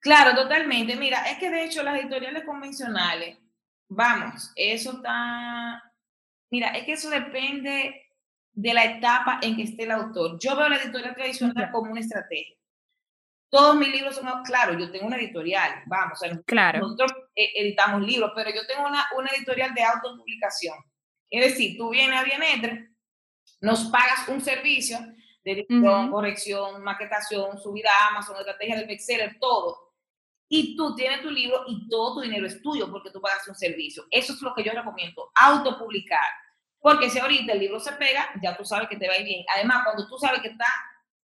Claro, 0.00 0.34
totalmente. 0.34 0.94
Mira, 0.96 1.22
es 1.30 1.38
que 1.38 1.50
de 1.50 1.64
hecho 1.64 1.82
las 1.82 1.98
editoriales 1.98 2.44
convencionales, 2.44 3.38
vamos, 3.88 4.52
eso 4.54 4.92
está, 4.92 5.82
mira, 6.50 6.68
es 6.68 6.84
que 6.84 6.92
eso 6.92 7.10
depende 7.10 8.04
de 8.52 8.74
la 8.74 8.84
etapa 8.84 9.40
en 9.42 9.56
que 9.56 9.62
esté 9.62 9.84
el 9.84 9.92
autor. 9.92 10.38
Yo 10.38 10.54
veo 10.54 10.68
la 10.68 10.76
editorial 10.76 11.14
tradicional 11.14 11.70
como 11.72 11.90
una 11.90 12.00
estrategia. 12.00 12.57
Todos 13.50 13.76
mis 13.76 13.88
libros 13.88 14.14
son, 14.16 14.42
claro, 14.44 14.78
yo 14.78 14.90
tengo 14.90 15.06
una 15.06 15.16
editorial, 15.16 15.82
vamos, 15.86 16.18
claro. 16.44 16.80
nosotros 16.80 17.12
eh, 17.34 17.50
editamos 17.56 18.02
libros, 18.02 18.32
pero 18.34 18.50
yo 18.50 18.66
tengo 18.66 18.86
una, 18.86 19.06
una 19.16 19.30
editorial 19.34 19.72
de 19.72 19.82
autopublicación. 19.82 20.76
Es 21.30 21.52
decir, 21.52 21.76
tú 21.78 21.90
vienes 21.90 22.18
a 22.18 22.24
Bienetre, 22.24 22.90
nos 23.60 23.84
pagas 23.84 24.28
un 24.28 24.40
servicio 24.40 24.98
de 25.44 25.52
edición, 25.52 26.10
corrección, 26.10 26.82
maquetación, 26.82 27.58
subida 27.58 27.90
a 27.90 28.08
Amazon, 28.08 28.36
estrategia 28.36 28.76
del 28.76 28.86
bestseller, 28.86 29.38
todo. 29.40 29.94
Y 30.50 30.76
tú 30.76 30.94
tienes 30.94 31.22
tu 31.22 31.30
libro 31.30 31.64
y 31.66 31.88
todo 31.88 32.14
tu 32.14 32.20
dinero 32.20 32.46
es 32.46 32.60
tuyo 32.62 32.90
porque 32.90 33.10
tú 33.10 33.20
pagas 33.20 33.46
un 33.48 33.54
servicio. 33.54 34.04
Eso 34.10 34.32
es 34.32 34.42
lo 34.42 34.54
que 34.54 34.62
yo 34.62 34.72
recomiendo, 34.72 35.30
autopublicar. 35.34 36.26
Porque 36.80 37.10
si 37.10 37.18
ahorita 37.18 37.52
el 37.52 37.60
libro 37.60 37.80
se 37.80 37.92
pega, 37.92 38.30
ya 38.42 38.56
tú 38.56 38.64
sabes 38.64 38.88
que 38.88 38.96
te 38.96 39.08
va 39.08 39.14
a 39.14 39.18
ir 39.18 39.24
bien. 39.24 39.44
Además, 39.54 39.82
cuando 39.84 40.06
tú 40.06 40.18
sabes 40.18 40.40
que 40.40 40.48
está 40.48 40.66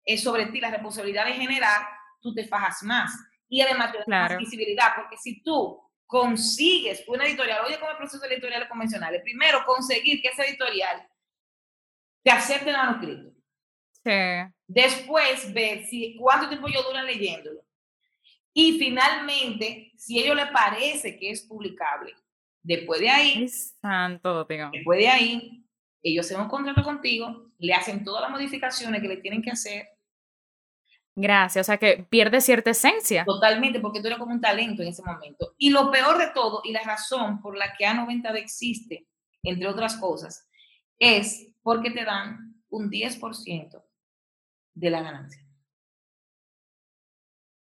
es 0.05 0.23
sobre 0.23 0.47
ti 0.47 0.61
la 0.61 0.71
responsabilidad 0.71 1.27
de 1.27 1.33
generar, 1.33 1.83
tú 2.27 2.35
te 2.35 2.47
fajas 2.47 2.83
más. 2.83 3.13
Y 3.49 3.61
además 3.61 3.93
te 3.93 3.99
da 3.99 4.05
más 4.07 4.37
visibilidad, 4.37 4.97
porque 4.97 5.17
si 5.17 5.41
tú 5.43 5.81
consigues 6.07 7.05
una 7.07 7.25
editorial, 7.25 7.65
oye, 7.65 7.79
como 7.79 7.93
el 7.93 7.97
proceso 7.97 8.27
de 8.27 8.35
editoriales 8.35 8.69
convencionales, 8.69 9.23
primero 9.23 9.65
conseguir 9.65 10.21
que 10.21 10.29
esa 10.29 10.45
editorial 10.45 11.07
te 12.25 12.31
acepte 12.31 12.71
el 12.71 12.77
manuscrito. 12.77 13.31
Después 14.67 15.53
ver 15.53 15.85
si 15.85 16.17
cuánto 16.17 16.49
tiempo 16.49 16.69
yo 16.69 16.83
dura 16.83 17.03
leyéndolo. 17.03 17.61
Y 18.53 18.79
finalmente, 18.79 19.93
si 19.97 20.19
a 20.19 20.25
ellos 20.25 20.37
les 20.37 20.49
parece 20.49 21.17
que 21.19 21.31
es 21.31 21.43
publicable, 21.43 22.15
después 22.63 23.01
de 23.01 23.11
ahí, 23.11 23.49
santo, 23.49 24.45
después 24.45 24.99
de 24.99 25.09
ahí, 25.09 25.67
ellos 26.03 26.27
hacen 26.27 26.41
un 26.41 26.49
contrato 26.49 26.83
contigo, 26.83 27.53
le 27.59 27.75
hacen 27.75 28.05
todas 28.05 28.23
las 28.23 28.31
modificaciones 28.31 29.01
que 29.01 29.09
le 29.09 29.19
tienen 29.19 29.43
que 29.43 29.51
hacer. 29.51 29.87
Gracias, 31.19 31.65
o 31.65 31.67
sea 31.67 31.79
que 31.79 32.07
pierde 32.11 32.43
cierta 32.43 32.71
esencia. 32.71 33.25
Totalmente, 33.25 33.81
porque 33.81 34.01
tú 34.01 34.07
eres 34.09 34.19
como 34.19 34.35
un 34.35 34.41
talento 34.41 34.83
en 34.83 34.89
ese 34.89 35.03
momento. 35.03 35.55
Y 35.57 35.71
lo 35.71 35.91
peor 35.91 36.19
de 36.19 36.29
todo, 36.29 36.61
y 36.63 36.73
la 36.73 36.83
razón 36.83 37.41
por 37.41 37.57
la 37.57 37.75
que 37.75 37.87
A90 37.87 38.37
existe, 38.37 39.09
entre 39.43 39.67
otras 39.67 39.97
cosas, 39.97 40.47
es 40.99 41.49
porque 41.63 41.91
te 41.91 42.05
dan 42.05 42.63
un 42.69 42.91
10% 42.91 43.83
de 44.75 44.91
la 44.91 45.01
ganancia. 45.01 45.43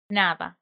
Nada. 0.10 0.60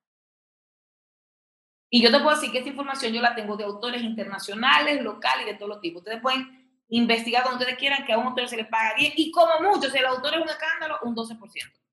Y 1.89 2.03
yo 2.03 2.11
te 2.11 2.19
puedo 2.19 2.35
decir 2.35 2.51
que 2.51 2.59
esta 2.59 2.69
información 2.69 3.13
yo 3.13 3.21
la 3.21 3.33
tengo 3.33 3.57
de 3.57 3.63
autores 3.63 4.03
internacionales, 4.03 5.01
locales 5.01 5.47
y 5.47 5.51
de 5.51 5.55
todos 5.55 5.69
los 5.69 5.81
tipos. 5.81 6.01
Ustedes 6.01 6.21
pueden 6.21 6.83
investigar 6.89 7.43
donde 7.45 7.63
ustedes 7.63 7.79
quieran 7.79 8.05
que 8.05 8.13
a 8.13 8.19
un 8.19 8.27
autor 8.27 8.47
se 8.47 8.57
le 8.57 8.65
paga 8.65 8.93
10 8.95 9.13
y 9.15 9.31
como 9.31 9.59
mucho, 9.61 9.89
si 9.89 9.97
el 9.97 10.05
autor 10.05 10.35
es 10.35 10.41
un 10.41 10.49
escándalo, 10.49 10.99
un 11.01 11.15
12%. 11.15 11.84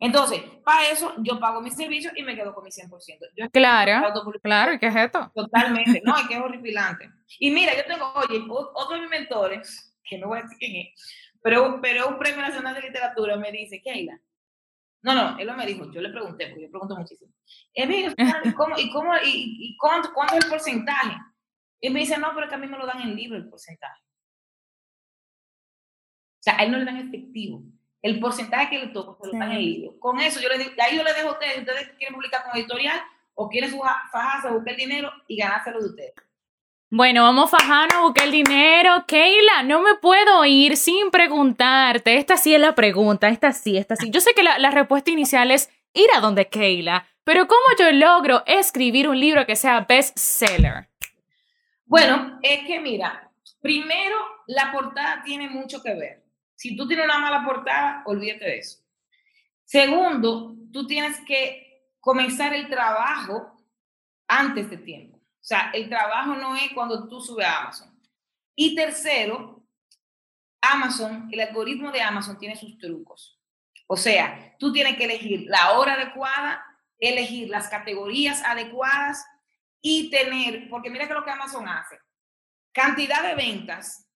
Entonces, 0.00 0.42
para 0.64 0.88
eso 0.90 1.14
yo 1.18 1.38
pago 1.38 1.60
mis 1.60 1.76
servicios 1.76 2.12
y 2.16 2.22
me 2.22 2.34
quedo 2.34 2.54
con 2.54 2.64
mi 2.64 2.70
100%. 2.70 2.90
Yo 3.36 3.50
claro, 3.50 4.12
claro, 4.42 4.72
¿y 4.74 4.78
qué 4.78 4.88
es 4.88 4.96
esto? 4.96 5.30
Totalmente, 5.34 6.02
no, 6.04 6.16
es 6.16 6.26
que 6.26 6.34
es 6.34 6.40
horripilante. 6.40 7.10
Y 7.38 7.50
mira, 7.50 7.74
yo 7.76 7.84
tengo, 7.86 8.12
oye, 8.14 8.44
otro 8.48 8.96
de 8.96 9.02
mis 9.02 9.10
mentores, 9.10 9.96
que 10.04 10.18
no 10.18 10.28
voy 10.28 10.38
a 10.38 10.42
decir 10.42 10.58
quién 10.58 10.76
es, 10.76 11.32
pero, 11.42 11.78
pero 11.80 12.08
un 12.08 12.18
premio 12.18 12.42
nacional 12.42 12.74
de 12.74 12.82
literatura 12.82 13.36
me 13.36 13.52
dice, 13.52 13.80
Keila, 13.82 14.18
no, 15.02 15.14
no, 15.14 15.38
él 15.38 15.54
me 15.54 15.66
dijo, 15.66 15.90
yo 15.92 16.00
le 16.00 16.08
pregunté, 16.08 16.46
porque 16.46 16.62
yo 16.62 16.70
pregunto 16.70 16.96
muchísimo. 16.96 17.30
¿y, 17.74 18.52
cómo, 18.54 18.78
y, 18.78 18.90
cómo, 18.90 19.14
y, 19.22 19.56
y 19.60 19.76
cuánto, 19.76 20.10
cuánto, 20.14 20.34
es 20.34 20.44
el 20.44 20.50
porcentaje? 20.50 21.16
Y 21.78 21.90
me 21.90 22.00
dice, 22.00 22.16
no, 22.16 22.30
pero 22.34 22.46
es 22.46 22.48
que 22.48 22.54
a 22.54 22.58
mí 22.58 22.66
me 22.66 22.78
lo 22.78 22.86
dan 22.86 23.02
en 23.02 23.14
libro 23.14 23.36
el 23.36 23.48
porcentaje. 23.50 24.00
O 26.40 26.42
sea, 26.44 26.58
a 26.58 26.64
él 26.64 26.72
no 26.72 26.78
le 26.78 26.86
dan 26.86 26.96
efectivo. 26.96 27.62
El 28.04 28.20
porcentaje 28.20 28.68
que 28.68 28.78
le 28.80 28.86
toca 28.88 29.16
se 29.18 29.32
lo 29.32 29.38
dan 29.38 29.52
en 29.52 29.60
libro. 29.60 29.98
Con 29.98 30.20
eso, 30.20 30.38
yo 30.38 30.50
le 30.50 30.58
digo, 30.58 30.72
ahí 30.78 30.94
yo 30.94 31.02
le 31.02 31.14
dejo 31.14 31.30
a 31.30 31.32
ustedes, 31.32 31.60
ustedes 31.60 31.88
quieren 31.96 32.14
publicar 32.14 32.44
con 32.44 32.54
editorial 32.54 33.00
o 33.32 33.48
quieren 33.48 33.70
fajarse, 34.12 34.50
buscar 34.50 34.74
el 34.74 34.76
dinero 34.76 35.10
y 35.26 35.38
ganárselo 35.38 35.80
de 35.80 35.86
ustedes. 35.86 36.12
Bueno, 36.90 37.22
vamos 37.22 37.50
fajando 37.50 37.94
a 37.94 38.00
buscar 38.02 38.26
el 38.26 38.32
dinero. 38.32 39.06
Keila, 39.06 39.62
no 39.62 39.80
me 39.80 39.94
puedo 39.94 40.44
ir 40.44 40.76
sin 40.76 41.10
preguntarte. 41.10 42.18
Esta 42.18 42.36
sí 42.36 42.54
es 42.54 42.60
la 42.60 42.74
pregunta, 42.74 43.30
esta 43.30 43.52
sí, 43.52 43.78
esta 43.78 43.96
sí. 43.96 44.10
Yo 44.10 44.20
sé 44.20 44.34
que 44.34 44.42
la, 44.42 44.58
la 44.58 44.70
respuesta 44.70 45.10
inicial 45.10 45.50
es 45.50 45.70
ir 45.94 46.08
a 46.14 46.20
donde 46.20 46.50
Keila, 46.50 47.06
pero 47.24 47.48
¿cómo 47.48 47.64
yo 47.78 47.90
logro 47.90 48.42
escribir 48.44 49.08
un 49.08 49.18
libro 49.18 49.46
que 49.46 49.56
sea 49.56 49.80
bestseller? 49.88 50.90
Bueno, 51.86 52.38
es 52.42 52.66
que 52.66 52.78
mira, 52.80 53.30
primero 53.62 54.16
la 54.46 54.70
portada 54.72 55.22
tiene 55.24 55.48
mucho 55.48 55.82
que 55.82 55.94
ver. 55.94 56.23
Si 56.56 56.76
tú 56.76 56.86
tienes 56.86 57.06
una 57.06 57.18
mala 57.18 57.44
portada, 57.44 58.02
olvídate 58.06 58.44
de 58.44 58.58
eso. 58.58 58.78
Segundo, 59.64 60.56
tú 60.72 60.86
tienes 60.86 61.20
que 61.26 61.90
comenzar 62.00 62.52
el 62.54 62.68
trabajo 62.68 63.56
antes 64.28 64.70
de 64.70 64.76
tiempo. 64.78 65.16
O 65.16 65.46
sea, 65.46 65.70
el 65.74 65.88
trabajo 65.88 66.34
no 66.34 66.56
es 66.56 66.72
cuando 66.72 67.08
tú 67.08 67.20
subes 67.20 67.46
a 67.46 67.60
Amazon. 67.60 68.00
Y 68.54 68.74
tercero, 68.74 69.66
Amazon, 70.60 71.28
el 71.30 71.40
algoritmo 71.40 71.90
de 71.92 72.00
Amazon 72.00 72.38
tiene 72.38 72.56
sus 72.56 72.78
trucos. 72.78 73.38
O 73.86 73.96
sea, 73.96 74.56
tú 74.58 74.72
tienes 74.72 74.96
que 74.96 75.04
elegir 75.04 75.44
la 75.48 75.72
hora 75.72 75.94
adecuada, 75.94 76.64
elegir 76.98 77.48
las 77.48 77.68
categorías 77.68 78.42
adecuadas 78.42 79.26
y 79.82 80.10
tener, 80.10 80.68
porque 80.70 80.88
mira 80.88 81.06
que 81.06 81.14
lo 81.14 81.24
que 81.24 81.30
Amazon 81.30 81.68
hace, 81.68 81.98
cantidad 82.72 83.22
de 83.22 83.34
ventas 83.34 84.08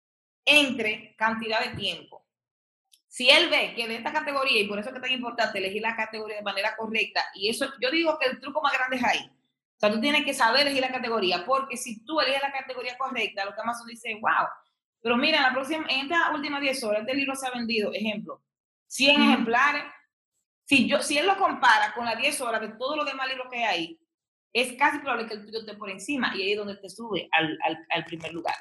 entre 0.44 1.14
cantidad 1.16 1.60
de 1.60 1.76
tiempo. 1.76 2.24
Si 3.18 3.28
él 3.28 3.50
ve 3.50 3.74
que 3.74 3.88
de 3.88 3.96
esta 3.96 4.12
categoría, 4.12 4.62
y 4.62 4.68
por 4.68 4.78
eso 4.78 4.90
es 4.90 4.92
que 4.92 4.98
es 4.98 5.02
tan 5.02 5.10
importante 5.10 5.58
elegir 5.58 5.82
la 5.82 5.96
categoría 5.96 6.36
de 6.36 6.42
manera 6.44 6.76
correcta, 6.76 7.20
y 7.34 7.48
eso, 7.48 7.66
yo 7.80 7.90
digo 7.90 8.16
que 8.16 8.28
el 8.28 8.38
truco 8.38 8.62
más 8.62 8.72
grande 8.72 8.94
es 8.94 9.02
ahí. 9.02 9.28
O 9.28 9.80
sea, 9.80 9.90
tú 9.90 10.00
tienes 10.00 10.24
que 10.24 10.32
saber 10.32 10.60
elegir 10.60 10.82
la 10.82 10.92
categoría, 10.92 11.44
porque 11.44 11.76
si 11.76 12.04
tú 12.04 12.20
eliges 12.20 12.40
la 12.40 12.52
categoría 12.52 12.96
correcta, 12.96 13.44
lo 13.44 13.56
que 13.56 13.60
Amazon 13.60 13.88
dice, 13.88 14.14
wow, 14.20 14.46
pero 15.02 15.16
mira, 15.16 15.38
en, 15.38 15.42
la 15.42 15.52
próxima, 15.52 15.84
en 15.88 16.02
estas 16.02 16.32
últimas 16.32 16.60
10 16.60 16.84
horas, 16.84 17.00
este 17.00 17.14
libro 17.14 17.34
se 17.34 17.48
ha 17.48 17.50
vendido, 17.50 17.92
ejemplo, 17.92 18.40
100 18.86 19.20
ejemplares. 19.20 19.82
Si, 20.62 20.86
yo, 20.88 21.02
si 21.02 21.18
él 21.18 21.26
lo 21.26 21.36
compara 21.38 21.92
con 21.94 22.04
las 22.04 22.18
10 22.18 22.40
horas 22.42 22.60
de 22.60 22.68
todos 22.68 22.96
los 22.96 23.04
demás 23.04 23.26
libros 23.26 23.48
que 23.50 23.64
hay 23.64 23.64
ahí, 23.64 24.00
es 24.52 24.74
casi 24.74 25.00
probable 25.00 25.26
que 25.26 25.34
el 25.34 25.44
tuyo 25.44 25.58
esté 25.58 25.74
por 25.74 25.90
encima 25.90 26.36
y 26.36 26.42
ahí 26.42 26.52
es 26.52 26.58
donde 26.58 26.76
te 26.76 26.88
sube 26.88 27.28
al, 27.32 27.58
al, 27.64 27.84
al 27.90 28.04
primer 28.04 28.32
lugar. 28.32 28.54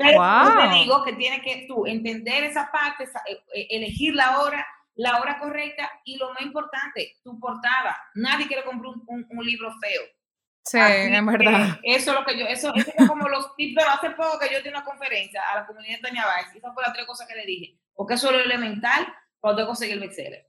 Pero 0.00 0.14
yo 0.14 0.58
te 0.58 0.74
digo 0.76 1.04
que 1.04 1.12
tienes 1.12 1.42
que 1.42 1.66
tú 1.68 1.86
entender 1.86 2.44
esa 2.44 2.70
parte, 2.72 3.04
eh, 3.04 3.42
eh, 3.54 3.66
elegir 3.70 4.14
la 4.14 4.40
hora, 4.40 4.66
la 4.94 5.20
hora 5.20 5.38
correcta 5.38 5.90
y 6.04 6.16
lo 6.16 6.32
más 6.32 6.40
importante, 6.42 7.18
tu 7.22 7.38
portada. 7.38 7.96
Nadie 8.14 8.46
quiere 8.46 8.64
comprar 8.64 8.94
un, 9.06 9.26
un, 9.28 9.44
libro 9.44 9.70
feo. 9.78 10.02
Sí, 10.64 10.78
es 10.78 11.26
verdad. 11.26 11.78
Eso 11.82 12.12
es 12.12 12.18
lo 12.18 12.24
que 12.24 12.38
yo, 12.38 12.46
eso, 12.46 12.72
es 12.74 12.86
como 13.06 13.28
los 13.28 13.54
tips, 13.56 13.74
pero 13.76 13.90
hace 13.90 14.10
poco 14.10 14.38
que 14.38 14.52
yo 14.52 14.62
di 14.62 14.68
una 14.70 14.84
conferencia 14.84 15.42
a 15.52 15.56
la 15.56 15.66
comunidad 15.66 15.96
de 15.96 16.02
Tania 16.02 16.24
y 16.54 16.58
esas 16.58 16.72
fueron 16.72 16.88
las 16.88 16.92
tres 16.94 17.06
cosas 17.06 17.26
que 17.28 17.34
le 17.34 17.44
dije, 17.44 17.78
porque 17.94 18.14
eso 18.14 18.30
es 18.30 18.36
lo 18.36 18.42
elemental 18.42 19.06
cuando 19.38 19.66
conseguir 19.66 19.94
el 19.94 20.00
bestseller. 20.00 20.46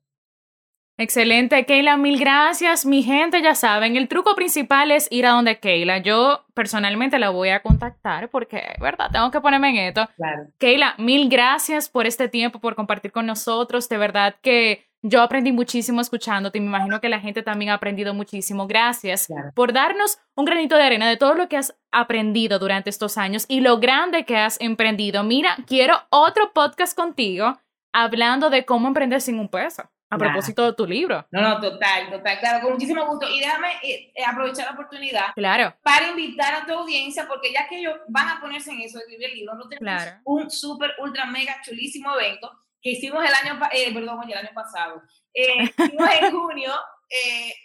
Excelente, 1.02 1.66
Keila, 1.66 1.98
mil 1.98 2.20
gracias. 2.20 2.86
Mi 2.86 3.02
gente, 3.02 3.42
ya 3.42 3.56
saben, 3.56 3.96
el 3.96 4.08
truco 4.08 4.36
principal 4.36 4.92
es 4.92 5.08
ir 5.10 5.26
a 5.26 5.32
donde 5.32 5.60
Keila. 5.60 5.98
Yo 5.98 6.46
personalmente 6.54 7.18
la 7.18 7.32
voy 7.32 7.50
a 7.50 7.64
contactar 7.64 8.30
porque, 8.30 8.76
¿verdad? 8.80 9.10
Tengo 9.12 9.32
que 9.32 9.42
ponerme 9.42 9.70
en 9.70 9.78
esto. 9.78 10.08
Claro. 10.16 10.44
Keila, 10.60 10.94
mil 11.00 11.28
gracias 11.28 11.90
por 11.90 12.06
este 12.06 12.30
tiempo, 12.30 12.60
por 12.60 12.76
compartir 12.76 13.12
con 13.12 13.26
nosotros. 13.26 13.90
De 13.90 13.98
verdad 13.98 14.36
que 14.44 14.86
yo 15.02 15.24
aprendí 15.24 15.52
muchísimo 15.52 16.02
escuchándote 16.02 16.60
y 16.60 16.62
me 16.62 16.68
imagino 16.68 17.02
que 17.02 17.10
la 17.10 17.20
gente 17.20 17.42
también 17.42 17.72
ha 17.72 17.76
aprendido 17.76 18.14
muchísimo. 18.14 18.68
Gracias 18.68 19.28
por 19.56 19.74
darnos 19.74 20.20
un 20.36 20.46
granito 20.46 20.76
de 20.76 20.84
arena 20.84 21.10
de 21.10 21.18
todo 21.18 21.34
lo 21.34 21.50
que 21.50 21.58
has 21.58 21.76
aprendido 21.92 22.60
durante 22.60 22.92
estos 22.92 23.18
años 23.18 23.46
y 23.48 23.62
lo 23.62 23.80
grande 23.80 24.24
que 24.24 24.38
has 24.38 24.62
emprendido. 24.62 25.24
Mira, 25.24 25.58
quiero 25.66 25.96
otro 26.12 26.54
podcast 26.54 26.96
contigo 26.96 27.58
hablando 27.92 28.52
de 28.52 28.66
cómo 28.66 28.88
emprender 28.88 29.20
sin 29.20 29.40
un 29.40 29.50
peso. 29.50 29.90
A 30.12 30.18
propósito 30.18 30.66
de 30.66 30.74
tu 30.74 30.86
libro. 30.86 31.26
No, 31.32 31.42
no, 31.42 31.62
total, 31.62 32.10
total, 32.12 32.40
claro, 32.40 32.62
con 32.62 32.74
muchísimo 32.74 33.08
gusto. 33.08 33.30
Y 33.30 33.40
déjame 33.40 33.70
eh, 33.82 34.12
eh, 34.14 34.26
aprovechar 34.28 34.66
la 34.66 34.74
oportunidad 34.74 35.28
claro. 35.34 35.74
para 35.82 36.10
invitar 36.10 36.54
a 36.54 36.66
tu 36.66 36.74
audiencia, 36.74 37.26
porque 37.30 37.54
ya 37.54 37.66
que 37.70 37.80
ellos 37.80 37.96
van 38.10 38.28
a 38.28 38.42
ponerse 38.42 38.72
en 38.72 38.82
eso 38.82 38.98
de 38.98 39.06
escribir 39.06 39.30
el 39.30 39.36
libro, 39.38 39.56
nosotros 39.56 39.80
tenemos 39.80 40.04
un 40.26 40.52
súper, 40.52 40.92
ultra, 41.00 41.26
mega, 41.28 41.62
chulísimo 41.64 42.14
evento 42.20 42.52
que 42.82 42.92
hicimos 42.92 43.24
el 43.24 43.34
año, 43.34 43.58
eh, 43.72 43.94
perdón, 43.94 44.20
el 44.30 44.38
año 44.38 44.50
pasado, 44.54 45.02
eh, 45.34 45.64
hicimos 45.78 46.10
en 46.20 46.32
junio 46.32 46.74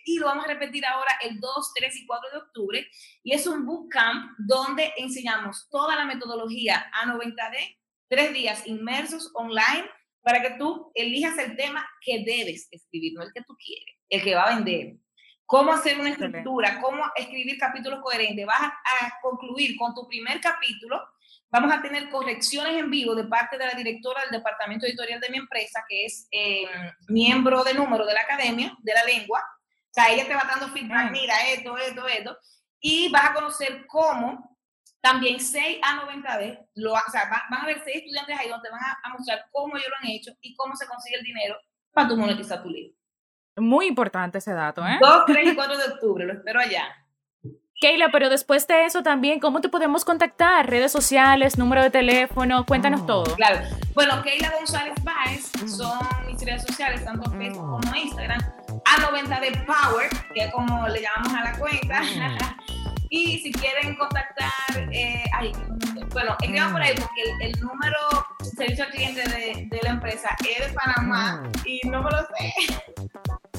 y 0.04 0.18
lo 0.18 0.26
vamos 0.26 0.44
a 0.44 0.48
repetir 0.48 0.85
ahora 0.85 1.18
el 1.22 1.38
2, 1.38 1.72
3 1.74 1.96
y 1.96 2.06
4 2.06 2.30
de 2.30 2.37
octubre. 2.38 2.87
Y 3.22 3.32
es 3.32 3.46
un 3.46 3.64
bootcamp 3.64 4.32
donde 4.38 4.92
enseñamos 4.96 5.68
toda 5.70 5.94
la 5.94 6.04
metodología 6.04 6.90
A90D, 7.04 7.78
tres 8.09 8.32
días 8.32 8.66
inmersos 8.66 9.30
online 9.35 9.88
para 10.26 10.42
que 10.42 10.58
tú 10.58 10.90
elijas 10.92 11.38
el 11.38 11.56
tema 11.56 11.88
que 12.00 12.24
debes 12.26 12.66
escribir, 12.72 13.12
no 13.14 13.22
el 13.22 13.32
que 13.32 13.42
tú 13.42 13.56
quieres, 13.64 13.94
el 14.08 14.24
que 14.24 14.34
va 14.34 14.42
a 14.42 14.56
vender. 14.56 14.96
Cómo 15.44 15.72
hacer 15.72 16.00
una 16.00 16.10
estructura, 16.10 16.80
cómo 16.80 17.04
escribir 17.14 17.56
capítulos 17.56 18.00
coherentes. 18.02 18.44
Vas 18.44 18.60
a, 18.60 19.20
concluir 19.22 19.76
con 19.76 19.94
tu 19.94 20.04
primer 20.08 20.40
capítulo. 20.40 21.00
Vamos 21.48 21.72
a 21.72 21.80
tener 21.80 22.10
correcciones 22.10 22.74
en 22.74 22.90
vivo 22.90 23.14
de 23.14 23.22
parte 23.28 23.56
de 23.56 23.66
la 23.66 23.74
directora 23.74 24.22
del 24.22 24.32
departamento 24.32 24.84
editorial 24.84 25.20
de 25.20 25.30
mi 25.30 25.36
empresa, 25.36 25.84
que 25.88 26.06
es 26.06 26.26
eh, 26.32 26.66
miembro 27.06 27.62
de 27.62 27.74
número 27.74 28.04
de 28.04 28.14
la 28.14 28.22
academia 28.22 28.76
de 28.80 28.94
la 28.94 29.04
lengua. 29.04 29.38
O 29.38 29.92
sea, 29.92 30.10
ella 30.12 30.26
te 30.26 30.34
va 30.34 30.42
dando 30.42 30.70
feedback, 30.70 31.12
mira, 31.12 31.34
esto, 31.52 31.78
esto, 31.78 32.08
esto. 32.08 32.36
Y 32.80 33.12
vas 33.12 33.30
a 33.30 33.34
conocer 33.34 33.86
cómo 33.86 34.56
también 35.00 35.38
6 35.40 35.78
a 35.82 36.02
90D, 36.02 36.68
lo, 36.74 36.92
o 36.92 37.11
sea, 37.11 37.30
van, 37.30 37.62
a 37.62 37.66
ver 37.66 37.80
6 37.85 37.96
estudiantes 37.96 38.38
ahí 38.38 38.48
donde 38.48 38.70
van 38.70 38.80
a, 38.80 39.09
mostrar 39.11 39.46
cómo 39.52 39.76
ellos 39.76 39.88
lo 39.88 39.96
han 39.96 40.11
hecho 40.11 40.32
y 40.40 40.54
cómo 40.54 40.74
se 40.74 40.87
consigue 40.87 41.16
el 41.16 41.24
dinero 41.24 41.56
para 41.92 42.09
tu 42.09 42.16
monetizar 42.16 42.62
tu 42.62 42.70
libro. 42.70 42.96
Muy 43.56 43.87
importante 43.87 44.38
ese 44.38 44.52
dato, 44.52 44.87
¿eh? 44.87 44.98
2, 45.00 45.24
3 45.26 45.52
y 45.52 45.54
4 45.56 45.78
de 45.78 45.85
octubre, 45.85 46.26
lo 46.26 46.32
espero 46.32 46.61
allá. 46.61 46.88
Keila, 47.78 48.09
pero 48.11 48.30
después 48.30 48.66
de 48.66 48.87
eso 48.87 49.02
también, 49.02 49.38
¿cómo 49.38 49.61
te 49.61 49.68
podemos 49.68 50.04
contactar? 50.04 50.68
Redes 50.68 50.90
sociales, 50.90 51.59
número 51.59 51.82
de 51.82 51.90
teléfono, 51.90 52.64
cuéntanos 52.64 53.02
oh. 53.02 53.06
todo. 53.06 53.37
Claro. 53.37 53.61
Bueno, 53.92 54.22
Keila 54.22 54.50
González 54.59 54.94
Baez 55.04 55.52
son 55.70 55.98
mis 56.26 56.40
redes 56.40 56.62
sociales, 56.62 57.04
tanto 57.04 57.30
Facebook 57.32 57.74
oh. 57.74 57.80
como 57.80 57.94
Instagram. 57.94 58.40
A90D 58.85 59.66
Power, 59.66 60.09
que 60.32 60.44
es 60.44 60.52
como 60.52 60.88
le 60.88 61.02
llamamos 61.02 61.35
a 61.35 61.44
la 61.44 61.59
cuenta. 61.59 62.00
Y 63.11 63.38
si 63.38 63.53
quieren 63.53 63.97
contactar, 63.97 64.51
eh, 64.92 65.25
ay, 65.35 65.53
bueno, 66.12 66.37
escriban 66.40 66.73
por 66.73 66.83
ahí 66.83 66.95
porque 66.97 67.23
el, 67.23 67.51
el 67.51 67.61
número 67.61 67.99
servicio 68.57 68.85
al 68.85 68.90
cliente 68.90 69.23
de, 69.29 69.69
de, 69.71 69.81
la 69.83 69.90
empresa 69.90 70.31
es 70.49 70.66
de 70.69 70.73
Panamá 70.73 71.42
y 71.64 71.81
no 71.88 72.03
me 72.03 72.11
lo 72.11 72.19
sé. 72.19 72.55